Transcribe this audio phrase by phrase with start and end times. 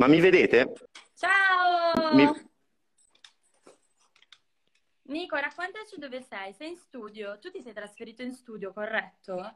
[0.00, 0.72] Ma mi vedete?
[1.14, 2.14] Ciao!
[2.14, 2.26] Mi...
[5.02, 6.54] Nico, raccontaci dove sei.
[6.54, 7.38] Sei in studio.
[7.38, 9.52] Tu ti sei trasferito in studio, corretto?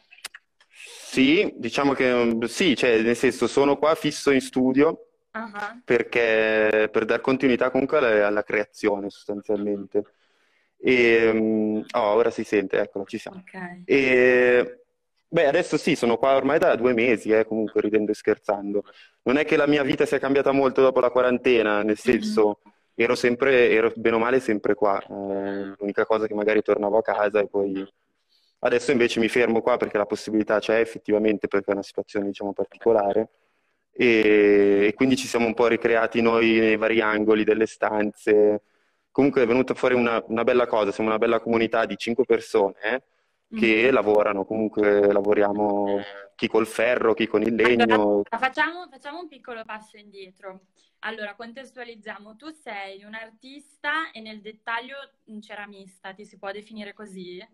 [0.69, 7.07] Sì, diciamo che sì, cioè, nel senso sono qua fisso in studio Ah, perché per
[7.07, 10.05] dar continuità comunque alla, alla creazione sostanzialmente.
[10.77, 13.39] E, mm, oh, ora si sente, eccolo, ci siamo.
[13.39, 13.81] ok.
[13.87, 14.84] E,
[15.35, 18.85] beh, adesso sì, sono qua ormai da due mesi, eh, comunque ridendo e scherzando.
[19.23, 21.95] Non è che la mia vita sia cambiata molto dopo la quarantena, nel Mhm.
[21.95, 22.61] senso
[22.95, 25.01] ero sempre, ero bene o male sempre qua.
[25.03, 27.85] Eh, l'unica cosa che magari tornavo a casa e poi
[28.61, 32.53] adesso invece mi fermo qua perché la possibilità c'è effettivamente perché è una situazione, diciamo,
[32.53, 33.29] particolare.
[33.93, 38.63] E, e quindi ci siamo un po' ricreati noi nei vari angoli delle stanze.
[39.11, 42.75] Comunque è venuta fuori una, una bella cosa, siamo una bella comunità di cinque persone,
[42.83, 43.03] eh,
[43.53, 43.91] che Mhm.
[43.91, 46.03] lavorano, comunque lavoriamo
[46.35, 48.23] chi col ferro, chi con il Allora, legno.
[48.39, 50.67] facciamo, facciamo un piccolo passo indietro.
[51.01, 52.37] Allora, contestualizziamo.
[52.37, 57.45] Tu sei un artista e nel dettaglio un ceramista, ti si può definire così?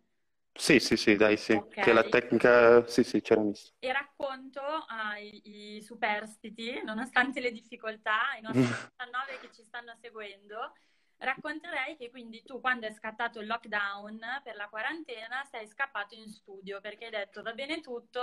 [0.55, 1.77] Sì, sì, sì, dai, sì, Ok.
[1.81, 3.73] che la tecnica, sì, sì, c'era mista.
[3.83, 10.73] E racconto ai i superstiti, nonostante le difficoltà, i nostri 19 che ci stanno seguendo,
[11.21, 16.29] racconterei che quindi tu, quando è scattato il lockdown per la quarantena, sei scappato in
[16.29, 18.21] studio perché hai detto va bene tutto,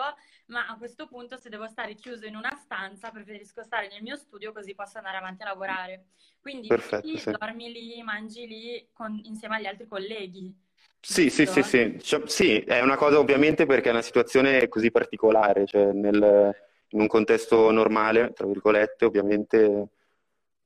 [0.48, 4.16] ma a questo punto se devo stare chiuso in una stanza, preferisco stare nel mio
[4.16, 6.06] studio così posso andare avanti a lavorare.
[6.40, 7.32] Quindi Perfetto, sì.
[7.32, 10.54] dormi lì, mangi lì con- insieme agli altri colleghi,
[11.00, 12.00] Sì, sì, sì, sì.
[12.02, 16.54] Cioè, sì, è una cosa ovviamente perché è una situazione così particolare, cioè nel-
[16.90, 19.90] in un contesto normale, tra virgolette, ovviamente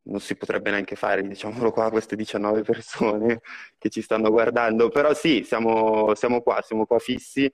[0.04, 3.42] non si potrebbe neanche fare, diciamolo qua, queste 19 persone
[3.78, 7.52] che ci stanno guardando, però sì, siamo, siamo qua, siamo qua fissi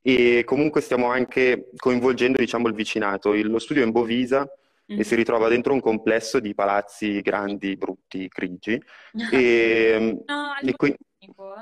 [0.00, 3.34] e comunque stiamo anche coinvolgendo, diciamo, il vicinato.
[3.34, 4.48] Il- lo studio è in Bovisa
[4.86, 5.18] e si Mhm.
[5.18, 8.82] ritrova dentro un complesso di palazzi grandi, brutti, grigi
[9.30, 10.94] e, No, e qui...
[10.96, 11.54] Politecnico?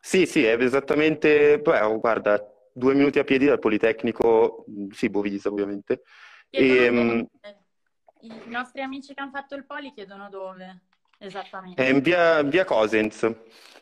[0.00, 2.40] Sì, sì, è esattamente, beh, oh, guarda,
[2.72, 6.02] due minuti a piedi dal Politecnico, mh, sì, Bovisa ovviamente,
[6.50, 7.26] Chiedono e, mh,
[8.20, 10.80] I nostri amici che hanno fatto il poli chiedono dove.
[11.18, 11.84] è Esattamente.
[11.84, 13.30] in via, via Cosens,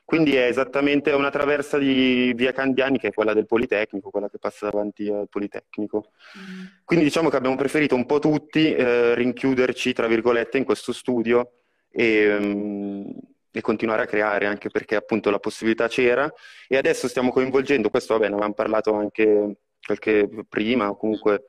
[0.04, 4.38] quindi è esattamente una traversa di via Candiani che è quella del Politecnico, quella che
[4.38, 6.10] passa davanti al Politecnico.
[6.38, 6.64] Mm.
[6.84, 11.52] Quindi diciamo che abbiamo preferito un po' tutti eh, rinchiuderci, tra virgolette, in questo studio
[11.90, 13.18] e, mh,
[13.50, 16.30] e continuare a creare, anche perché appunto la possibilità c'era
[16.68, 21.44] e adesso stiamo coinvolgendo, questo vabbè, ne avevamo parlato anche qualche prima, o comunque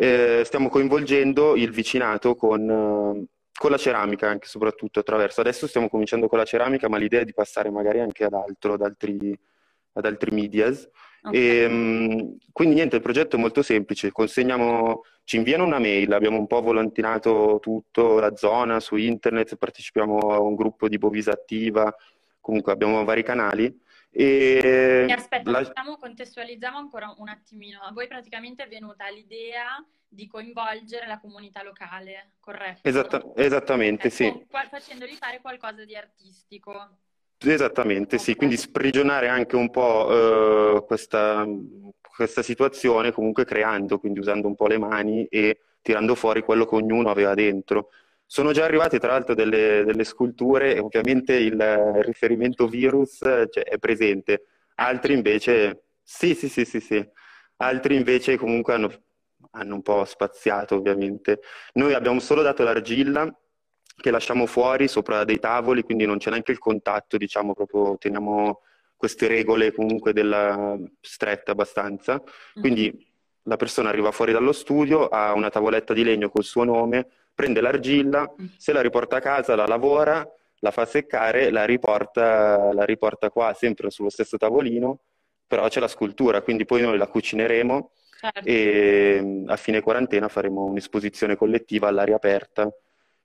[0.00, 5.42] eh, stiamo coinvolgendo il vicinato con, eh, con la ceramica anche soprattutto attraverso.
[5.42, 8.72] Adesso stiamo cominciando con la ceramica, ma l'idea è di passare magari anche ad altro,
[8.72, 9.38] ad altri,
[9.92, 10.88] ad altri medias.
[11.22, 11.34] Ok.
[11.34, 16.38] E, mh, quindi niente, il progetto è molto semplice, consegniamo, ci inviano una mail, abbiamo
[16.38, 21.94] un po' volantinato tutto, la zona su internet, partecipiamo a un gruppo di Bovisa Attiva,
[22.40, 23.78] comunque abbiamo vari canali
[24.12, 27.80] E e aspetta, la- facciamo, contestualizziamo ancora un attimino.
[27.82, 32.32] A voi praticamente è venuta l'idea di coinvolgere la comunità locale,
[32.82, 33.36] esatta- corretto?
[33.40, 34.30] esattamente, Ok, sì.
[34.30, 36.98] con- facendoli fare qualcosa di artistico.
[37.42, 41.46] Esattamente, sì, quindi sprigionare anche un po' eh, questa,
[42.14, 46.74] questa situazione, comunque creando, quindi usando un po' le mani e tirando fuori quello che
[46.74, 47.90] ognuno aveva dentro.
[48.32, 51.60] Sono già arrivate tra l'altro delle, delle sculture e ovviamente il,
[52.02, 54.44] riferimento virus cioè, è presente,
[54.76, 57.04] altri invece sì, sì, sì, sì, sì,
[57.56, 58.88] altri invece comunque hanno,
[59.50, 61.40] hanno un po' spaziato ovviamente.
[61.72, 63.36] Noi abbiamo solo dato l'argilla
[63.96, 68.60] che lasciamo fuori sopra dei tavoli, quindi non c'è neanche il contatto, diciamo, proprio teniamo
[68.94, 72.12] queste regole comunque della strette abbastanza.
[72.12, 72.60] Mhm.
[72.62, 77.08] Quindi la persona arriva fuori dallo studio, ha una tavoletta di legno col suo nome,
[77.34, 80.26] prende l'argilla, se la riporta a casa, la lavora,
[80.60, 85.00] la fa seccare, la riporta, la riporta qua, sempre sullo stesso tavolino,
[85.46, 87.90] però c'è la scultura, quindi poi noi la cucineremo
[88.20, 92.70] Certo, e a fine quarantena faremo un'esposizione collettiva all'aria aperta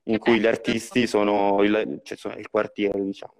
[0.03, 3.33] in cui gli artisti sono il, cioè, sono il quartiere, diciamo.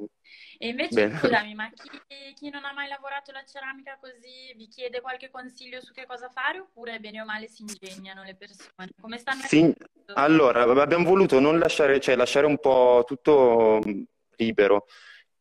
[0.57, 1.19] E invece, Bene.
[1.19, 1.89] scusami, ma chi,
[2.35, 6.29] chi non ha mai lavorato la ceramica così vi chiede qualche consiglio su che cosa
[6.29, 8.89] fare oppure bene o male si ingegnano le persone?
[8.99, 9.73] Come stanno Sì,
[10.13, 14.03] allora, abbiamo voluto non lasciare, cioè lasciare un po' tutto mh,
[14.37, 14.85] libero.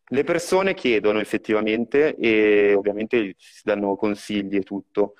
[0.09, 5.15] Le persone chiedono effettivamente e ovviamente si danno consigli e tutto.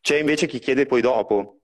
[0.00, 1.57] C'è invece chi chiede poi dopo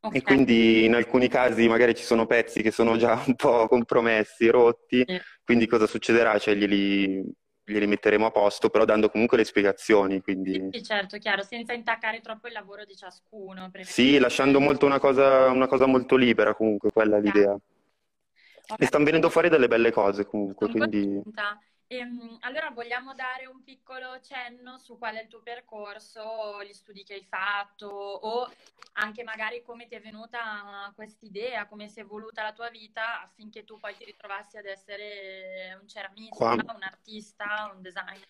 [0.00, 3.66] e Ok, quindi in alcuni casi magari ci sono pezzi che sono già un po'
[3.66, 5.20] compromessi, rotti, sì.
[5.44, 6.38] quindi cosa succederà?
[6.38, 7.22] Cioè glieli,
[7.64, 10.68] glieli metteremo a posto, però dando comunque le spiegazioni, quindi...
[10.70, 13.70] Sì, certo, chiaro, senza intaccare troppo il lavoro di ciascuno.
[13.82, 17.50] Sì, lasciando molto una cosa, una cosa molto libera comunque, quella è l'idea.
[17.50, 18.76] Okay.
[18.78, 21.12] E stanno venendo fuori delle belle cose comunque, Sono quindi...
[21.12, 21.58] Contenta.
[21.90, 27.02] Ehm, allora vogliamo dare un piccolo cenno su qual è il tuo percorso, gli studi
[27.02, 28.52] che hai fatto o
[28.94, 33.22] anche magari come ti è venuta questa idea, come si è evoluta la tua vita
[33.22, 36.50] affinché tu poi ti ritrovassi ad essere un ceramista, Qua.
[36.52, 38.26] un artista, un designer.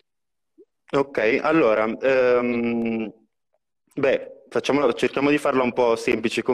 [0.93, 3.13] Ok, allora, um,
[3.93, 6.45] beh, facciamo, cerchiamo di farla un po' semplice.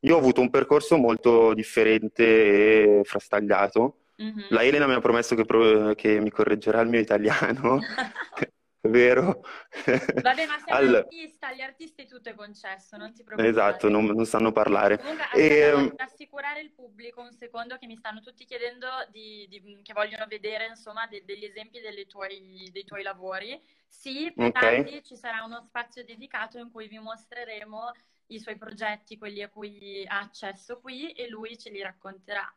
[0.00, 4.46] Io ho avuto un percorso molto differente e frastagliato Mm-hmm.
[4.50, 7.80] La Elena mi ha promesso che, pro- che mi correggerà il mio italiano,
[8.88, 9.40] vero?
[9.84, 13.48] Vabbè, ma sei un artista, agli artisti tutto è concesso, non ti preoccupare.
[13.48, 14.98] Esatto, non, non sanno parlare.
[14.98, 15.58] Comunque, e...
[15.58, 20.26] Ehm, rassicurare il pubblico un secondo che mi stanno tutti chiedendo di, di, che vogliono
[20.28, 23.60] vedere insomma de, degli esempi tuoi, dei tuoi lavori.
[23.88, 24.82] Sì, più okay.
[24.82, 27.90] tardi ci sarà uno spazio dedicato in cui vi mostreremo
[28.28, 32.52] i suoi progetti, quelli a cui ha accesso qui e lui ce li racconterà.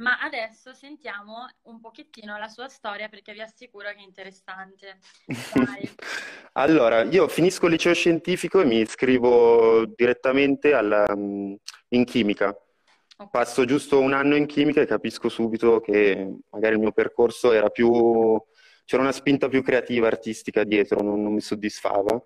[0.00, 4.98] Ma adesso sentiamo un pochettino la sua storia perché vi assicuro che è interessante.
[6.52, 11.54] allora, io finisco il liceo scientifico e mi iscrivo direttamente alla, mm,
[11.88, 12.48] in chimica.
[12.48, 13.28] Okay.
[13.30, 17.68] Passo giusto un anno in chimica e capisco subito che magari il mio percorso era
[17.68, 18.42] più...
[18.86, 22.18] c'era una spinta più creativa, artistica dietro, non, non mi soddisfava.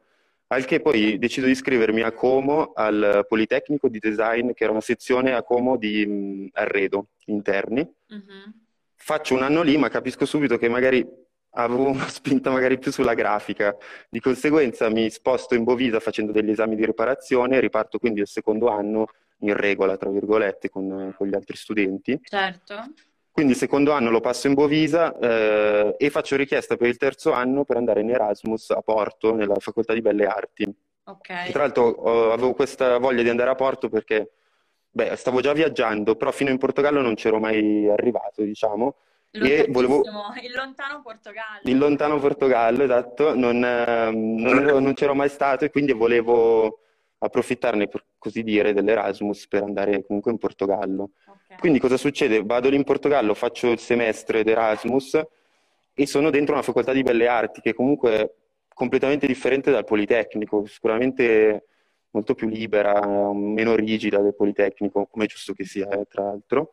[0.49, 4.81] Al che poi decido di iscrivermi a Como al Politecnico di Design, che era una
[4.81, 7.81] sezione a Como di mh, arredo interni.
[7.81, 8.53] Uh-huh.
[8.95, 11.07] Faccio un anno lì, ma capisco subito che magari
[11.57, 13.77] avevo una spinta magari più sulla grafica.
[14.09, 18.69] Di conseguenza mi sposto in Bovisa facendo degli esami di riparazione riparto quindi il secondo
[18.69, 19.07] anno
[19.39, 22.19] in regola, tra virgolette, con, con gli altri studenti.
[22.23, 22.75] Certo.
[23.35, 27.33] Quindi il secondo anno lo passo in Bovisa eh, e faccio richiesta per il terzo
[27.33, 30.73] anno per andare in Erasmus a Porto, nella Facoltà di Belle Arti.
[31.03, 31.51] Okay.
[31.51, 34.35] Tra l'altro eh, avevo questa voglia di andare a Porto perché
[34.89, 38.95] beh, stavo già viaggiando, però fino in Portogallo non c'ero mai arrivato, diciamo.
[39.33, 40.03] E volevo...
[40.41, 41.61] Il lontano Portogallo.
[41.65, 46.84] Il lontano Portogallo, esatto, non, eh, non, ero, non c'ero mai stato e quindi volevo
[47.25, 51.11] approfittarne, per così dire, dell'Erasmus per andare comunque in Portogallo.
[51.27, 51.59] Okay.
[51.59, 52.43] Quindi cosa succede?
[52.43, 55.21] Vado lì in Portogallo, faccio il semestre d'Erasmus
[55.95, 58.31] e sono dentro una facoltà di belle arti che comunque è
[58.75, 61.67] completamente differente dal Politecnico, sicuramente
[62.11, 66.73] molto più libera, meno rigida del Politecnico, come è giusto che sia, eh, tra l'altro.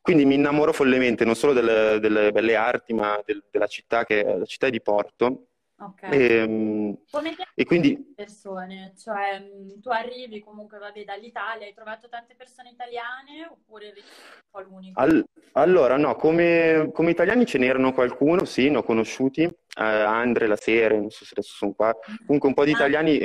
[0.00, 4.22] Quindi mi innamoro follemente non solo delle, delle belle arti, ma del, della città, che
[4.22, 5.46] è la città di Porto,
[5.84, 6.02] Ok.
[6.02, 8.12] E, ehm, Come e quindi...
[8.14, 8.94] persone?
[8.96, 14.40] Cioè, mm, tu arrivi comunque, vabbè, dall'Italia, hai trovato tante persone italiane oppure eri un
[14.50, 14.98] po' l'unico?
[14.98, 20.46] All- allora, no, come, come, italiani ce n'erano qualcuno, sì, ne ho conosciuti, uh, Andre,
[20.46, 21.94] La Sere, non so se adesso sono qua,
[22.24, 23.20] comunque un po' di ah, italiani...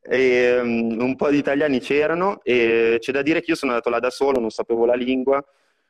[0.00, 3.90] e, um, un po' di italiani c'erano e c'è da dire che io sono andato
[3.90, 5.44] là da solo, non sapevo la lingua,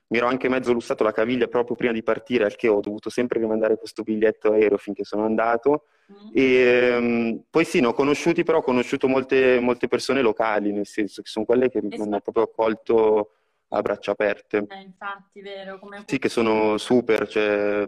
[0.09, 3.11] mi ero anche mezzo lussato la caviglia proprio prima di partire, al che ho dovuto
[3.11, 5.87] sempre rimandare questo biglietto aereo finché sono andato.
[6.11, 6.31] Mm.
[6.33, 10.87] E, um, poi sì, ne ho conosciuti, però ho conosciuto molte, molte persone locali, nel
[10.87, 13.33] senso che sono quelle che mi hanno proprio accolto
[13.71, 14.65] a braccia aperte.
[14.67, 15.79] Eh, infatti, vero.
[15.79, 16.05] Come...
[16.07, 17.87] Sì, che sono super, cioè,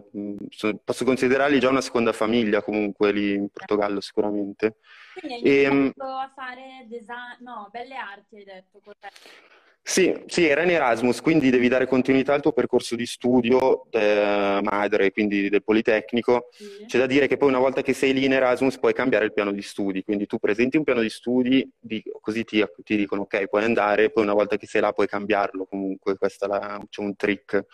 [0.83, 4.75] posso considerarli già una seconda famiglia comunque lì in Portogallo sicuramente.
[5.19, 9.59] Quindi hai iniziato e, a fare design, no, belle arti hai detto, corretto?
[9.83, 14.59] Sì, sì, era in Erasmus, quindi devi dare continuità al tuo percorso di studio eh,
[14.61, 16.49] madre, quindi del Politecnico.
[16.51, 16.85] Sì.
[16.85, 19.33] C'è da dire che poi una volta che sei lì in Erasmus puoi cambiare il
[19.33, 23.23] piano di studi, quindi tu presenti un piano di studi, di, così ti, ti, dicono
[23.23, 27.15] ok, puoi andare, poi una volta che sei là puoi cambiarlo comunque, questo c'è un
[27.15, 27.65] trick.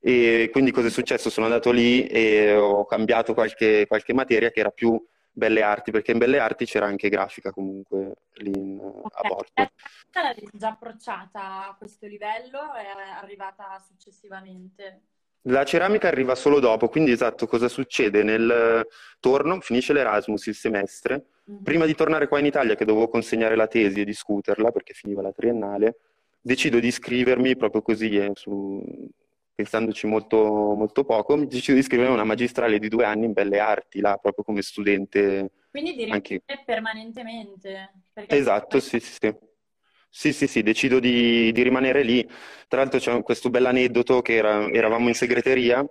[0.00, 1.30] E quindi cosa è successo?
[1.30, 5.00] Sono andato lì e ho cambiato qualche, qualche materia che era più
[5.32, 9.20] Belle Arti, perché in Belle Arti c'era anche grafica comunque lì in, okay.
[9.24, 9.70] a Porto.
[10.12, 12.86] L'avevi già approcciata a questo livello o è
[13.20, 15.00] arrivata successivamente?
[15.46, 18.22] La ceramica arriva solo dopo, quindi esatto, cosa succede?
[18.22, 18.86] Nel
[19.18, 21.62] torno, finisce l'Erasmus il semestre, mm-hmm.
[21.62, 25.22] prima di tornare qua in Italia che dovevo consegnare la tesi e discuterla perché finiva
[25.22, 25.96] la triennale,
[26.40, 28.80] decido di iscrivermi proprio così eh, su,
[29.62, 33.32] pensandoci molto, molto poco, mi decido di iscrivermi a una magistrale di due anni in
[33.32, 35.50] belle arti, là proprio come studente.
[35.70, 36.42] Quindi di anche...
[36.64, 37.92] permanentemente?
[38.26, 39.34] Esatto, sì, sì, sì.
[40.14, 42.28] Sì, sì, sì, decido di, di, rimanere lì.
[42.68, 45.82] Tra l'altro c'è questo bell'aneddoto che era, eravamo in segreteria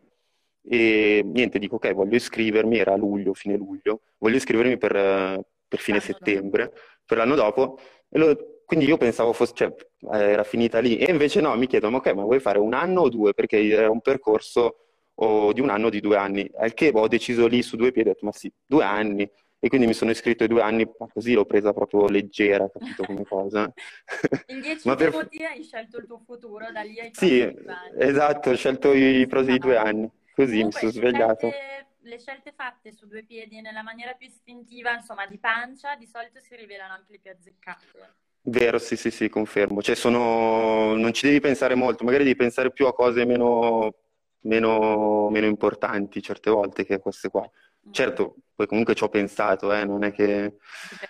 [0.64, 6.00] e niente, dico ok, voglio iscrivermi, era luglio, fine luglio, voglio iscrivermi per, per fine
[6.00, 6.72] settembre,
[7.04, 7.80] per l'anno dopo.
[8.10, 9.74] E lo, quindi io pensavo fosse, cioè,
[10.14, 10.96] era finita lì.
[10.96, 13.34] E invece no, mi chiedono, ok, ma vuoi fare un anno o due?
[13.34, 14.86] Perché era un percorso
[15.16, 16.50] o di un anno o di due anni.
[16.56, 19.30] Al che ho deciso lì su due piedi, ho detto ma sì, due anni.
[19.60, 23.04] E quindi mi sono iscritto ai due anni, ma così l'ho presa proprio leggera, capito
[23.04, 23.70] come cosa.
[24.48, 25.10] In dieci ma per...
[25.10, 27.54] minuti hai scelto il tuo futuro, da lì hai Sì,
[27.98, 31.50] esatto, ho scelto i prossimi due anni, così Comunque, mi sono svegliato.
[31.50, 36.08] Scelte, le scelte fatte su due piedi nella maniera più istintiva, insomma, di pancia, di
[36.08, 38.30] solito si rivelano anche le più azzeccate.
[38.44, 39.82] Vero, sì, sì, sì, confermo.
[39.82, 40.96] Cioè, sono...
[40.96, 43.94] non ci devi pensare molto, magari devi pensare più a cose meno,
[44.42, 47.48] meno, meno importanti certe volte che queste qua.
[47.88, 47.92] Mm.
[47.92, 50.56] Certo, poi comunque ci ho pensato, eh, non è che...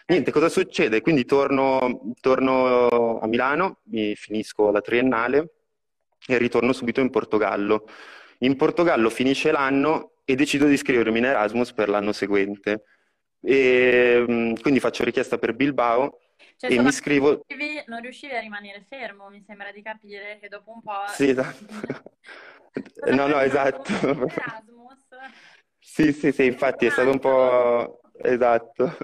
[0.07, 1.01] Niente, cosa succede?
[1.01, 5.51] Quindi torno, torno a Milano, mi finisco la triennale
[6.27, 7.85] e ritorno subito in Portogallo.
[8.39, 12.83] In Portogallo finisce l'anno e decido di iscrivermi in Erasmus per l'anno seguente.
[13.41, 16.19] E, mm, quindi faccio richiesta per Bilbao
[16.57, 17.45] cioè, e mi iscrivo...
[17.87, 21.03] Non riuscivi a rimanere fermo, mi sembra di capire che dopo un po'...
[21.07, 21.65] Sì, esatto.
[23.11, 23.91] no, no, esatto.
[23.91, 25.07] Erasmus.
[25.79, 28.01] Sì, sì, sì, infatti è stato un po'...
[28.23, 28.97] Esatto.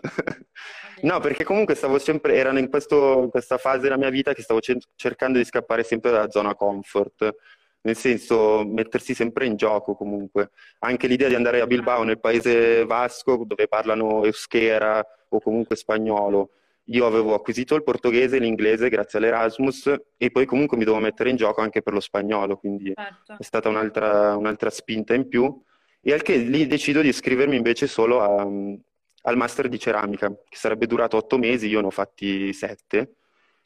[1.02, 4.42] No, perché comunque stavo sempre, erano in, questo, in questa fase della mia vita che
[4.42, 4.60] stavo
[4.96, 7.36] cercando di scappare sempre dalla zona comfort,
[7.82, 10.52] nel senso mettersi sempre in gioco comunque.
[10.80, 16.52] Anche l'idea di andare a Bilbao, nel paese vasco, dove parlano euskera o comunque spagnolo,
[16.90, 21.30] io avevo acquisito il portoghese e l'inglese grazie all'Erasmus e poi comunque mi dovevo mettere
[21.30, 23.36] in gioco anche per lo spagnolo, quindi certo.
[23.38, 25.62] è stata un'altra, un'altra, spinta in più.
[26.00, 30.56] E al che lì decido di iscrivermi invece solo a, al master di ceramica, che
[30.56, 33.16] sarebbe durato otto mesi, io ne ho fatti sette,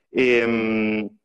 [0.09, 1.17] e, um,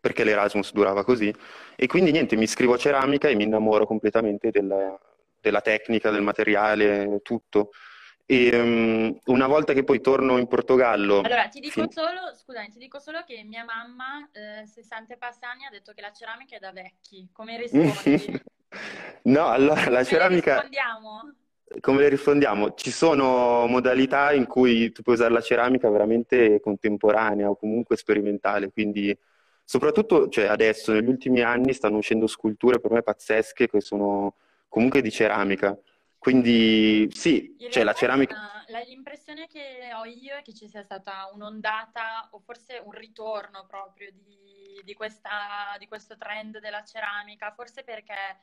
[0.00, 1.32] perché l'Erasmus durava così.
[1.76, 4.98] E quindi niente, mi iscrivo a ceramica e mi innamoro completamente della,
[5.40, 7.70] della tecnica, del materiale, tutto.
[8.28, 11.20] E um, una volta che poi torno in Portogallo...
[11.20, 11.90] Allora, ti dico, fin...
[11.90, 15.92] solo, scusami, ti dico solo che mia mamma, eh, 60 e passi anni, ha detto
[15.92, 17.28] che la ceramica è da vecchi.
[17.32, 18.42] Come rispondi?
[19.30, 20.54] no, allora, la Come ceramica...
[20.54, 21.34] rispondiamo?
[21.80, 22.74] Come le rispondiamo?
[22.74, 28.72] Ci sono modalità in cui tu puoi usare la ceramica veramente contemporanea o comunque sperimentale,
[28.72, 29.16] quindi
[29.62, 34.34] soprattutto cioè, adesso, negli ultimi anni, stanno uscendo sculture per me pazzesche che sono
[34.68, 35.76] comunque di ceramica
[36.26, 38.64] quindi sì, cioè la ceramica...
[38.84, 44.10] L'impressione che ho io è che ci sia stata un'ondata o forse un ritorno proprio
[44.10, 48.40] di, di, questa, di questo trend della ceramica, forse perché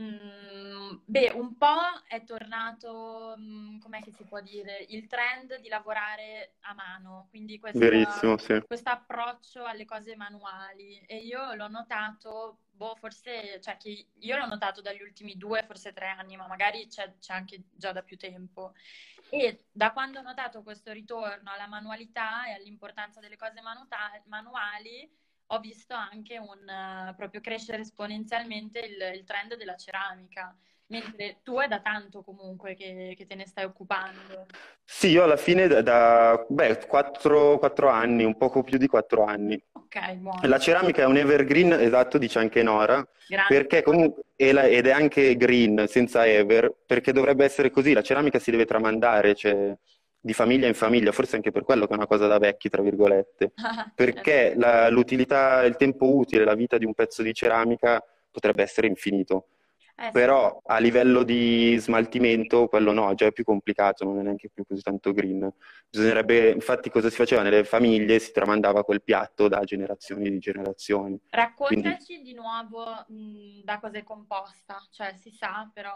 [0.00, 1.66] Mm, beh, un po'
[2.06, 7.58] è tornato, mm, com'è che si può dire, il trend di lavorare a mano, quindi
[7.58, 8.62] questo sì.
[8.84, 11.02] approccio alle cose manuali.
[11.06, 15.92] E io l'ho notato, boh, forse, cioè che io l'ho notato dagli ultimi due, forse
[15.92, 18.72] tre anni, ma magari c'è, c'è anche già da più tempo.
[19.28, 25.06] E da quando ho notato questo ritorno alla manualità e all'importanza delle cose manuta- manuali,
[25.48, 30.56] ho visto anche un uh, proprio crescere esponenzialmente il, il, trend della ceramica,
[30.90, 34.46] mentre tu è da tanto comunque che, che te ne stai occupando.
[34.84, 39.24] Sì, io alla fine da, da beh, 4, 4, anni, un poco più di 4
[39.24, 39.60] anni.
[39.72, 40.40] Ok, buono.
[40.42, 43.06] La ceramica è un evergreen, esatto, dice anche Nora,
[43.48, 44.56] perché comunque, ed
[44.86, 49.76] è anche green, senza ever, perché dovrebbe essere così, la ceramica si deve tramandare, cioè
[50.22, 52.82] di famiglia in famiglia, forse anche per quello che è una cosa da vecchi, tra
[52.82, 53.52] virgolette,
[53.94, 58.88] perché la, l'utilità, il tempo utile, la vita di un pezzo di ceramica potrebbe essere
[58.88, 59.46] infinito.
[60.02, 64.48] Eh, Però a livello di smaltimento, quello no, già è più complicato, non è neanche
[64.48, 65.52] più così tanto green.
[65.90, 68.18] Bisognerebbe, infatti, cosa si faceva nelle famiglie?
[68.18, 71.20] Si tramandava quel piatto da generazioni di generazioni.
[71.28, 72.30] Raccontaci Quindi...
[72.30, 75.92] di nuovo mh, da cosa è composta, cioè si sa, però.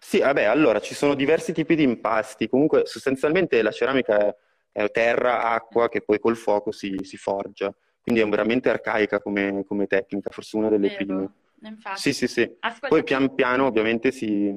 [0.00, 2.48] Sì, vabbè, allora ci sono diversi tipi di impasti.
[2.48, 4.36] Comunque, sostanzialmente la ceramica è,
[4.72, 7.70] è terra, acqua che poi col fuoco si, si forgia.
[8.00, 11.04] Quindi è veramente arcaica come, come tecnica, forse una delle Vero.
[11.04, 11.32] prime.
[11.68, 12.00] Infatti.
[12.00, 12.56] Sì, sì, sì.
[12.60, 14.54] Ascolta, poi pian piano ovviamente si...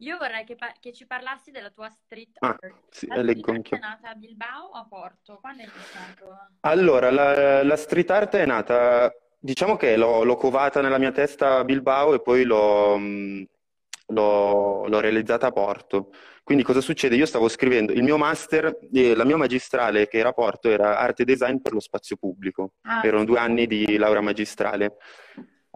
[0.00, 2.74] Io vorrei che, pa- che, ci parlassi della tua street ah, art.
[2.90, 5.38] Sì, la leggo street art è nata a Bilbao o a Porto?
[5.40, 6.36] Quando è iniziato?
[6.60, 11.58] Allora, la, la street art è nata, diciamo che l'ho, l'ho, covata nella mia testa
[11.58, 12.96] a Bilbao e poi l'ho,
[14.06, 16.12] l'ho, l'ho realizzata a Porto.
[16.44, 17.16] Quindi cosa succede?
[17.16, 20.98] Io stavo scrivendo il mio master, eh, la mia magistrale che era a Porto era
[20.98, 22.74] arte e design per lo spazio pubblico.
[22.82, 24.96] Ah, Erano due anni di laurea magistrale.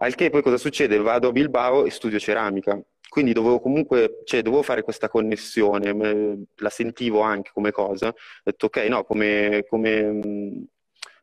[0.03, 0.97] Al che poi cosa succede?
[0.97, 2.77] Vado a Bilbao e studio ceramica.
[3.07, 8.09] Quindi dovevo comunque, cioè dovevo fare questa connessione, la sentivo anche come cosa.
[8.09, 10.65] Ho detto ok, no, come, come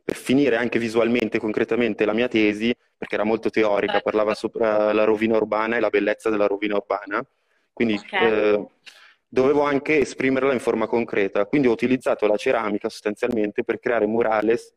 [0.03, 4.09] per finire anche visualmente, concretamente la mia tesi, perché era molto teorica, certo.
[4.09, 7.23] parlava sopra la rovina urbana e la bellezza della rovina urbana,
[7.75, 8.33] quindi okay.
[8.33, 8.67] eh,
[9.29, 11.45] dovevo anche esprimerla in forma concreta.
[11.45, 14.73] Quindi ho utilizzato la ceramica sostanzialmente per creare murales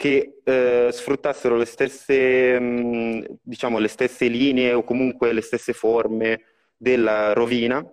[0.00, 6.40] che eh, sfruttassero le stesse, mh, diciamo, le stesse linee o comunque le stesse forme
[6.74, 7.84] della rovina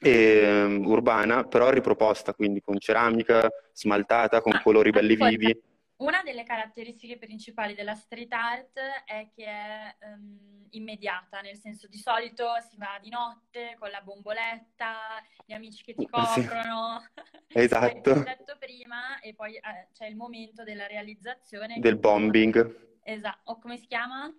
[0.00, 5.56] eh, urbana, però riproposta, quindi con ceramica smaltata, con colori belli vivi.
[6.00, 11.98] Una delle caratteristiche principali della street art è che è um, immediata, nel senso di
[11.98, 17.02] solito si va di notte con la bomboletta, gli amici che ti coprono.
[17.02, 17.28] Sì.
[17.52, 18.12] Esatto.
[18.12, 21.80] Come detto prima, e poi eh, c'è il momento della realizzazione.
[21.80, 22.98] Del bombing.
[23.02, 23.50] Esatto.
[23.50, 24.32] O come si chiama?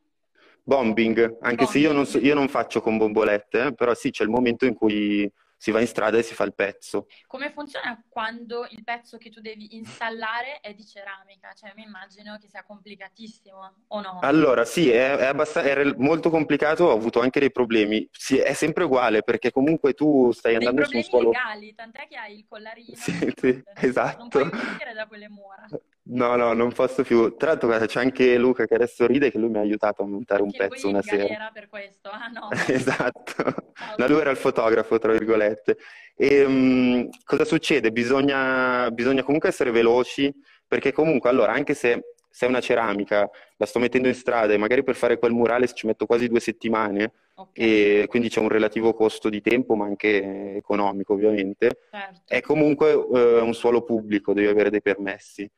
[0.64, 1.68] Bombing, anche bombing.
[1.68, 4.66] se io non, so, io non, faccio con bombolette, eh, però sì, c'è il momento
[4.66, 5.30] in cui
[5.62, 7.06] si va in strada e si fa il pezzo.
[7.28, 11.54] Come funziona quando il pezzo che tu devi installare è di ceramica?
[11.54, 14.18] Cioè, mi immagino che sia complicatissimo, o no?
[14.24, 18.10] Allora, sì, è, è, abbast- è molto complicato, ho avuto anche dei problemi.
[18.12, 21.30] Sì, è sempre uguale, perché comunque tu stai dei andando su un suolo...
[21.30, 22.96] legali, tant'è che hai il collarino.
[22.96, 24.18] Sì, sì, esatto.
[24.18, 25.68] Non puoi uscire da quelle mura.
[26.12, 27.36] No, no, non posso più.
[27.38, 30.06] Tra l'altro, guarda, c'è anche Luca che adesso ride che lui mi ha aiutato a
[30.06, 31.28] montare un pezzo una sera.
[31.28, 32.50] era per questo, ah no.
[32.68, 33.74] esatto.
[33.98, 35.78] No, lui era il fotografo, tra virgolette.
[36.16, 37.92] E um, cosa succede?
[37.92, 40.34] Bisogna, bisogna comunque essere veloci,
[40.68, 42.04] perché comunque, allora, anche se
[42.34, 45.68] se è una ceramica, la sto mettendo in strada e magari per fare quel murale
[45.68, 48.02] ci metto quasi due settimane okay.
[48.02, 52.22] e quindi c'è un relativo costo di tempo ma anche economico ovviamente, certo.
[52.26, 55.50] è comunque uh, un suolo pubblico, devi avere dei permessi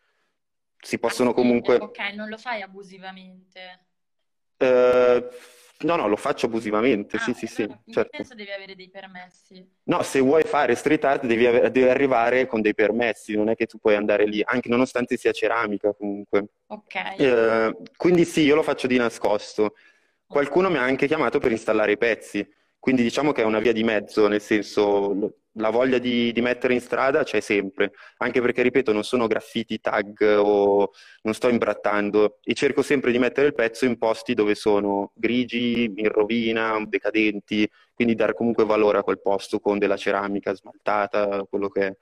[0.84, 1.76] si possono comunque...
[1.76, 3.86] Ok, non lo fai abusivamente.
[4.58, 5.26] Uh,
[5.86, 7.62] no, no, lo faccio abusivamente, ah, sì, sì, sì.
[7.64, 8.18] In certo.
[8.18, 9.66] senso devi avere dei permessi?
[9.86, 13.56] No, se vuoi fare street art devi, ave- devi, arrivare con dei permessi, non è
[13.56, 16.48] che tu puoi andare lì, anche nonostante sia ceramica comunque.
[16.68, 17.16] Ok.
[17.18, 19.76] Uh, quindi sì, io lo faccio di nascosto.
[20.26, 22.48] Qualcuno mi ha anche chiamato per installare i pezzi,
[22.84, 26.74] quindi diciamo che è una via di mezzo, nel senso la voglia di, di, mettere
[26.74, 32.40] in strada c'è sempre, anche perché, ripeto, non sono graffiti, tag o non sto imbrattando
[32.44, 37.66] e cerco sempre di mettere il pezzo in posti dove sono grigi, in rovina, decadenti,
[37.94, 41.98] quindi dare comunque valore a quel posto con della ceramica smaltata, quello che è.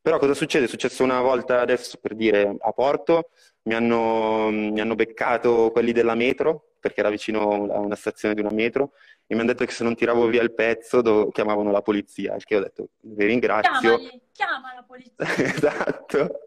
[0.00, 0.64] Però cosa succede?
[0.64, 3.28] È successo una volta adesso, per dire, a Porto,
[3.64, 8.40] mi hanno, mi hanno beccato quelli della metro, perché era vicino a una stazione di
[8.40, 8.92] una metro,
[9.28, 12.36] e mi hanno detto che se non tiravo via il pezzo do- chiamavano la polizia,
[12.36, 13.98] il che ho detto vi ringrazio.
[13.98, 15.14] Chiamali, chiama la polizia.
[15.44, 16.40] esatto.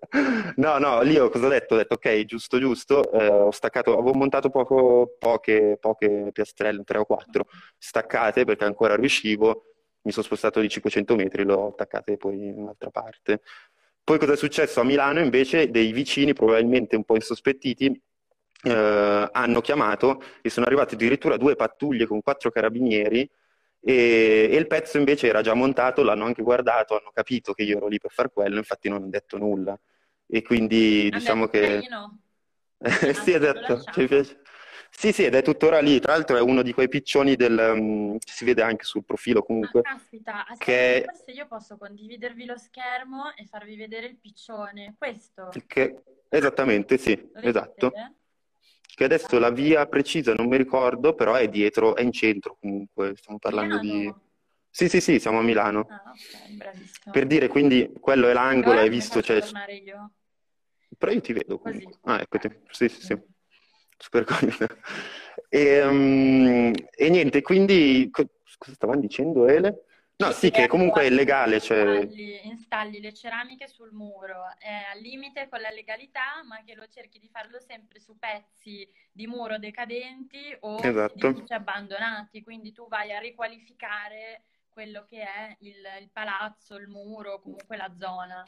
[0.56, 1.74] No, no, lì ho cosa ho detto?
[1.74, 7.00] Ho detto ok, giusto, giusto, eh, ho staccato, avevo montato poco, poche, poche piastrelle, tre
[7.00, 9.66] o quattro, staccate perché ancora riuscivo,
[10.04, 13.42] mi sono spostato di 500 metri, le ho attaccate poi in un'altra parte.
[14.02, 14.80] Poi cosa è successo?
[14.80, 18.02] A Milano invece dei vicini, probabilmente un po' insospettiti,
[18.64, 23.30] eh, hanno chiamato e sono arrivate addirittura due pattuglie con quattro carabinieri
[23.82, 27.78] e, e, il pezzo invece era già montato, l'hanno anche guardato, hanno capito che io
[27.78, 29.80] ero lì per far quello, infatti non hanno detto nulla.
[30.28, 31.88] E quindi hanno diciamo che...
[31.90, 32.20] No.
[33.24, 33.40] sì,
[33.94, 34.42] ci piace.
[34.92, 36.00] Sì, sì, ed è tuttora lì.
[36.00, 37.58] Tra l'altro è uno di quei piccioni del...
[37.58, 39.82] Um, si vede anche sul profilo comunque.
[39.82, 41.04] Ah, caspita, che...
[41.06, 44.96] forse io posso condividervi lo schermo e farvi vedere il piccione.
[44.98, 45.52] Questo?
[45.68, 46.04] Che...
[46.28, 47.90] Esattamente, sì, esatto.
[47.90, 48.19] Vedere?
[49.00, 53.14] Che adesso la via precisa non mi ricordo, però è dietro, è in centro comunque,
[53.16, 54.02] stiamo parlando Milano.
[54.04, 54.14] di...
[54.70, 55.88] Sì, sì, sì, siamo a Milano.
[55.90, 57.14] Ah, ok, bravissimo.
[57.14, 59.42] Per dire, quindi, quello è l'angolo, hai visto, c'è...
[59.86, 60.12] io.
[60.98, 61.94] Però io ti vedo comunque.
[61.94, 62.00] Così.
[62.04, 62.50] Ah, eccoti.
[62.72, 63.18] Sì, sì, sì.
[63.98, 64.68] Super comodo.
[65.48, 68.10] E, um, e niente, quindi...
[68.12, 69.86] Cosa stavano dicendo, Ele?
[70.22, 71.62] No, sì, che comunque è illegale.
[71.62, 72.00] Cioè...
[72.00, 76.88] Installi, installi, le ceramiche sul muro, è al limite con la legalità, ma che lo
[76.88, 81.28] cerchi di farlo sempre su pezzi di muro decadenti o esatto.
[81.28, 82.44] edifici abbandonati.
[82.44, 87.94] Quindi tu vai a riqualificare quello che è il, il palazzo, il muro, comunque la
[87.98, 88.46] zona.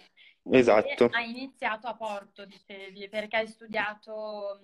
[0.52, 1.06] Esatto.
[1.06, 4.60] E hai iniziato a Porto, dicevi, perché hai studiato...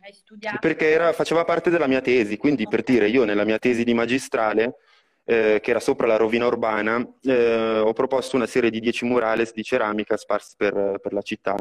[0.00, 0.58] Hai studiato...
[0.58, 2.74] Perché era, faceva parte della mia tesi, quindi okay.
[2.74, 4.78] per dire, io nella mia tesi di magistrale
[5.24, 9.52] eh, che era sopra la rovina urbana, eh, ho proposto una serie di 10 murales
[9.52, 11.56] di ceramica sparsi per, per la città.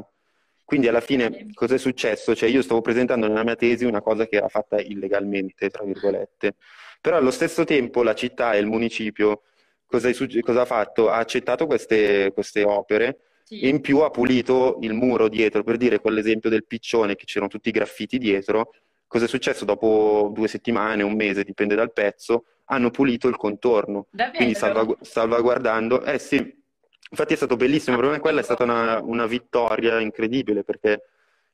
[0.65, 2.35] Quindi alla fine cosa è successo?
[2.35, 6.55] Cioè io stavo presentando nella mia tesi una cosa che era fatta illegalmente, tra virgolette,
[7.01, 9.41] però allo stesso tempo la città e il municipio
[9.85, 10.09] cosa,
[10.41, 11.09] cosa ha fatto?
[11.09, 13.59] Ha accettato queste, queste opere sì.
[13.59, 17.49] e in più ha pulito il muro dietro, per dire quell'esempio del piccione che c'erano
[17.49, 18.71] tutti i graffiti dietro,
[19.05, 24.07] cosa è successo dopo due settimane, un mese, dipende dal pezzo, hanno pulito il contorno,
[24.09, 24.37] Davvero?
[24.37, 26.03] quindi salvagu- salvaguardando.
[26.03, 30.63] Eh sì, infatti è stato bellissimo, per me quella è stata una, una, vittoria incredibile
[30.63, 31.03] perché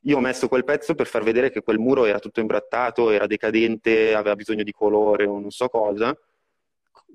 [0.00, 3.26] io ho messo quel pezzo per far vedere che quel muro era tutto imbrattato, era
[3.26, 6.16] decadente, aveva bisogno di colore o non so cosa.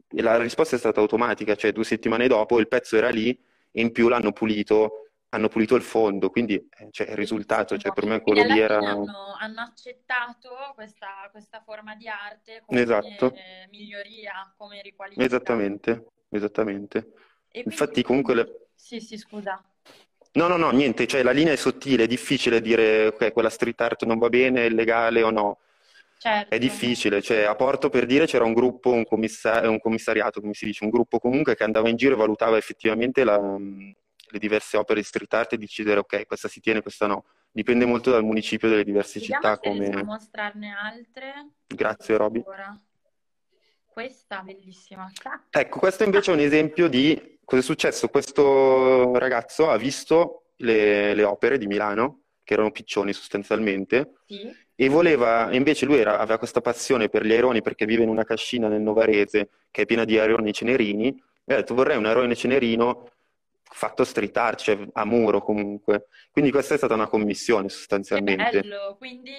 [0.08, 3.38] E la risposta è stata automatica, cioè due settimane dopo il pezzo era lì
[3.72, 5.05] e in più l'hanno pulito
[5.36, 8.78] hanno pulito il fondo, quindi eh, cioè, il risultato, cioè, per me quello lì era...
[8.78, 13.34] Hanno, hanno, accettato questa, questa, forma di arte come esatto.
[13.34, 15.26] eh, miglioria, come riqualificazione.
[15.26, 17.02] Esattamente, esattamente.
[17.50, 17.70] Quindi...
[17.70, 18.34] Infatti comunque...
[18.34, 18.68] Le...
[18.74, 19.62] Sì, sì, scusa.
[20.34, 23.80] No, no, no, niente, cioè la linea è sottile, è difficile dire ok, quella street
[23.80, 25.60] art non va bene, è legale o no.
[26.18, 26.54] Certo.
[26.56, 30.54] È difficile, cioè a Porto per dire c'era un gruppo, un, commissar- un commissariato, come
[30.54, 33.38] si dice, un gruppo comunque che andava in giro e valutava effettivamente la,
[34.36, 37.26] le diverse opere di street art e decidere ok, questa si tiene, questa no.
[37.52, 39.60] Dipende molto dal municipio delle diverse Vediamo città.
[39.62, 40.04] Se come...
[40.04, 41.52] mostrarne altre.
[41.68, 42.44] Grazie Roby.
[43.86, 45.10] Questa bellissima.
[45.50, 48.10] Ecco, questo invece è un esempio di cosa è successo.
[48.10, 54.54] Questo ragazzo ha visto le, le opere di Milano, che erano piccioni sostanzialmente, sì.
[54.76, 58.26] e voleva, invece lui era, aveva questa passione per gli aironi perché vive in una
[58.26, 62.36] cascina nel Novarese che è piena di aironi cenerini, e ha detto vorrei un airone
[62.36, 63.12] cenerino
[63.76, 66.08] fatto cioè a muro comunque.
[66.32, 68.62] Quindi questa è stata una commissione sostanzialmente.
[68.62, 69.36] Bello, quindi,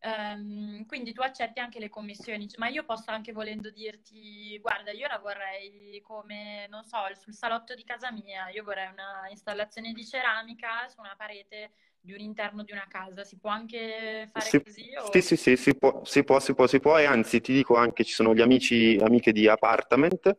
[0.00, 5.06] um, quindi tu accetti anche le commissioni, ma io posso anche volendo dirti, guarda, io
[5.06, 10.06] la vorrei come, non so, sul salotto di casa mia, io vorrei una installazione di
[10.06, 14.62] ceramica su una parete di un interno di una casa, si può anche fare sì,
[14.62, 14.94] così?
[14.96, 15.10] O...
[15.12, 17.76] Sì, sì, sì, si può, si può, si può, si può, e anzi ti dico
[17.76, 20.34] anche, ci sono gli amici, amiche di Apartment,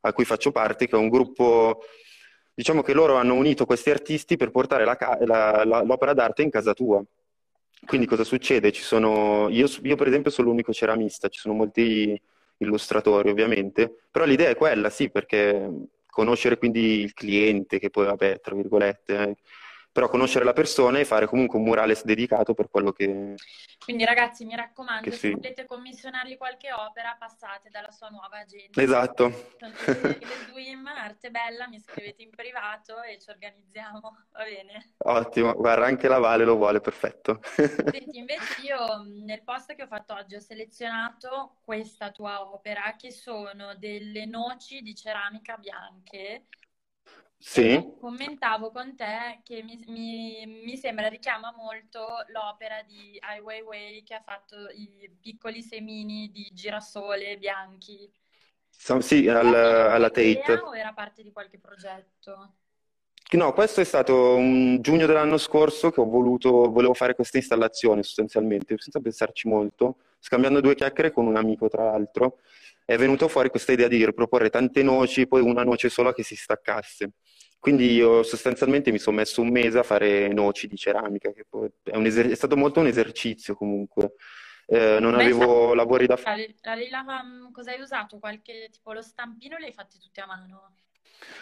[0.00, 1.82] a cui faccio parte, che è un gruppo
[2.60, 6.50] diciamo che loro hanno unito questi artisti per portare la, la, la, l'opera d'arte in
[6.50, 7.02] casa tua.
[7.86, 8.70] Quindi cosa succede?
[8.74, 12.20] Sono, io, io, per esempio sono l'unico ceramista, ci sono molti
[12.58, 15.70] illustratori ovviamente, però l'idea è quella, sì, perché
[16.04, 19.36] conoscere quindi il cliente, che poi vabbè, tra virgolette, eh,
[19.92, 23.34] però conoscere la persona e fare comunque un murale dedicato per quello che...
[23.84, 28.80] Quindi ragazzi, mi raccomando, se volete commissionargli qualche opera, passate dalla sua nuova agenda.
[28.80, 29.56] Esatto.
[30.48, 34.94] Swim, Arte Bella, mi scrivete in privato e ci organizziamo, va bene?
[34.98, 37.40] Ottimo, guarda, anche la Vale lo vuole, perfetto.
[37.56, 43.10] Senti, invece io nel post che ho fatto oggi ho selezionato questa tua opera, che
[43.10, 46.44] sono delle noci di ceramica bianche
[47.40, 47.94] sì.
[47.98, 54.14] commentavo con te che mi, mi, mi, sembra richiama molto l'opera di Ai Weiwei che
[54.14, 58.12] ha fatto i piccoli semini di girasole bianchi.
[58.68, 60.60] So, sì, al, alla Tate.
[60.62, 62.56] O era parte di qualche progetto?
[63.32, 68.02] No, questo è stato un giugno dell'anno scorso che ho voluto, volevo fare questa installazione
[68.02, 72.38] sostanzialmente, senza pensarci molto, scambiando due chiacchiere con un amico tra l'altro,
[72.84, 76.34] è venuto fuori questa idea di riproporre tante noci, poi una noce sola che si
[76.34, 77.12] staccasse.
[77.60, 81.46] Quindi io sostanzialmente mi sono messo un mese a fare noci di ceramica, che
[81.84, 84.14] è, eser- è stato molto un esercizio comunque.
[84.66, 86.56] Eh, non Beh, avevo lavori da fare.
[86.62, 88.18] La Lila, um, cosa hai usato?
[88.18, 90.74] Qualche tipo lo stampino li hai fatti tutti a mano?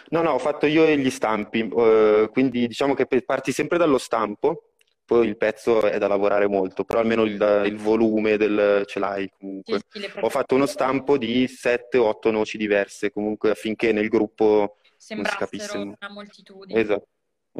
[0.09, 4.69] No, no, ho fatto io gli stampi, uh, quindi diciamo che parti sempre dallo stampo,
[5.05, 9.27] poi il pezzo è da lavorare molto, però almeno il, il volume del, ce l'hai
[9.35, 9.81] comunque.
[10.19, 16.79] Ho fatto uno stampo di 7-8 noci diverse, comunque affinché nel gruppo sembrassero una moltitudine.
[16.79, 17.07] Esatto.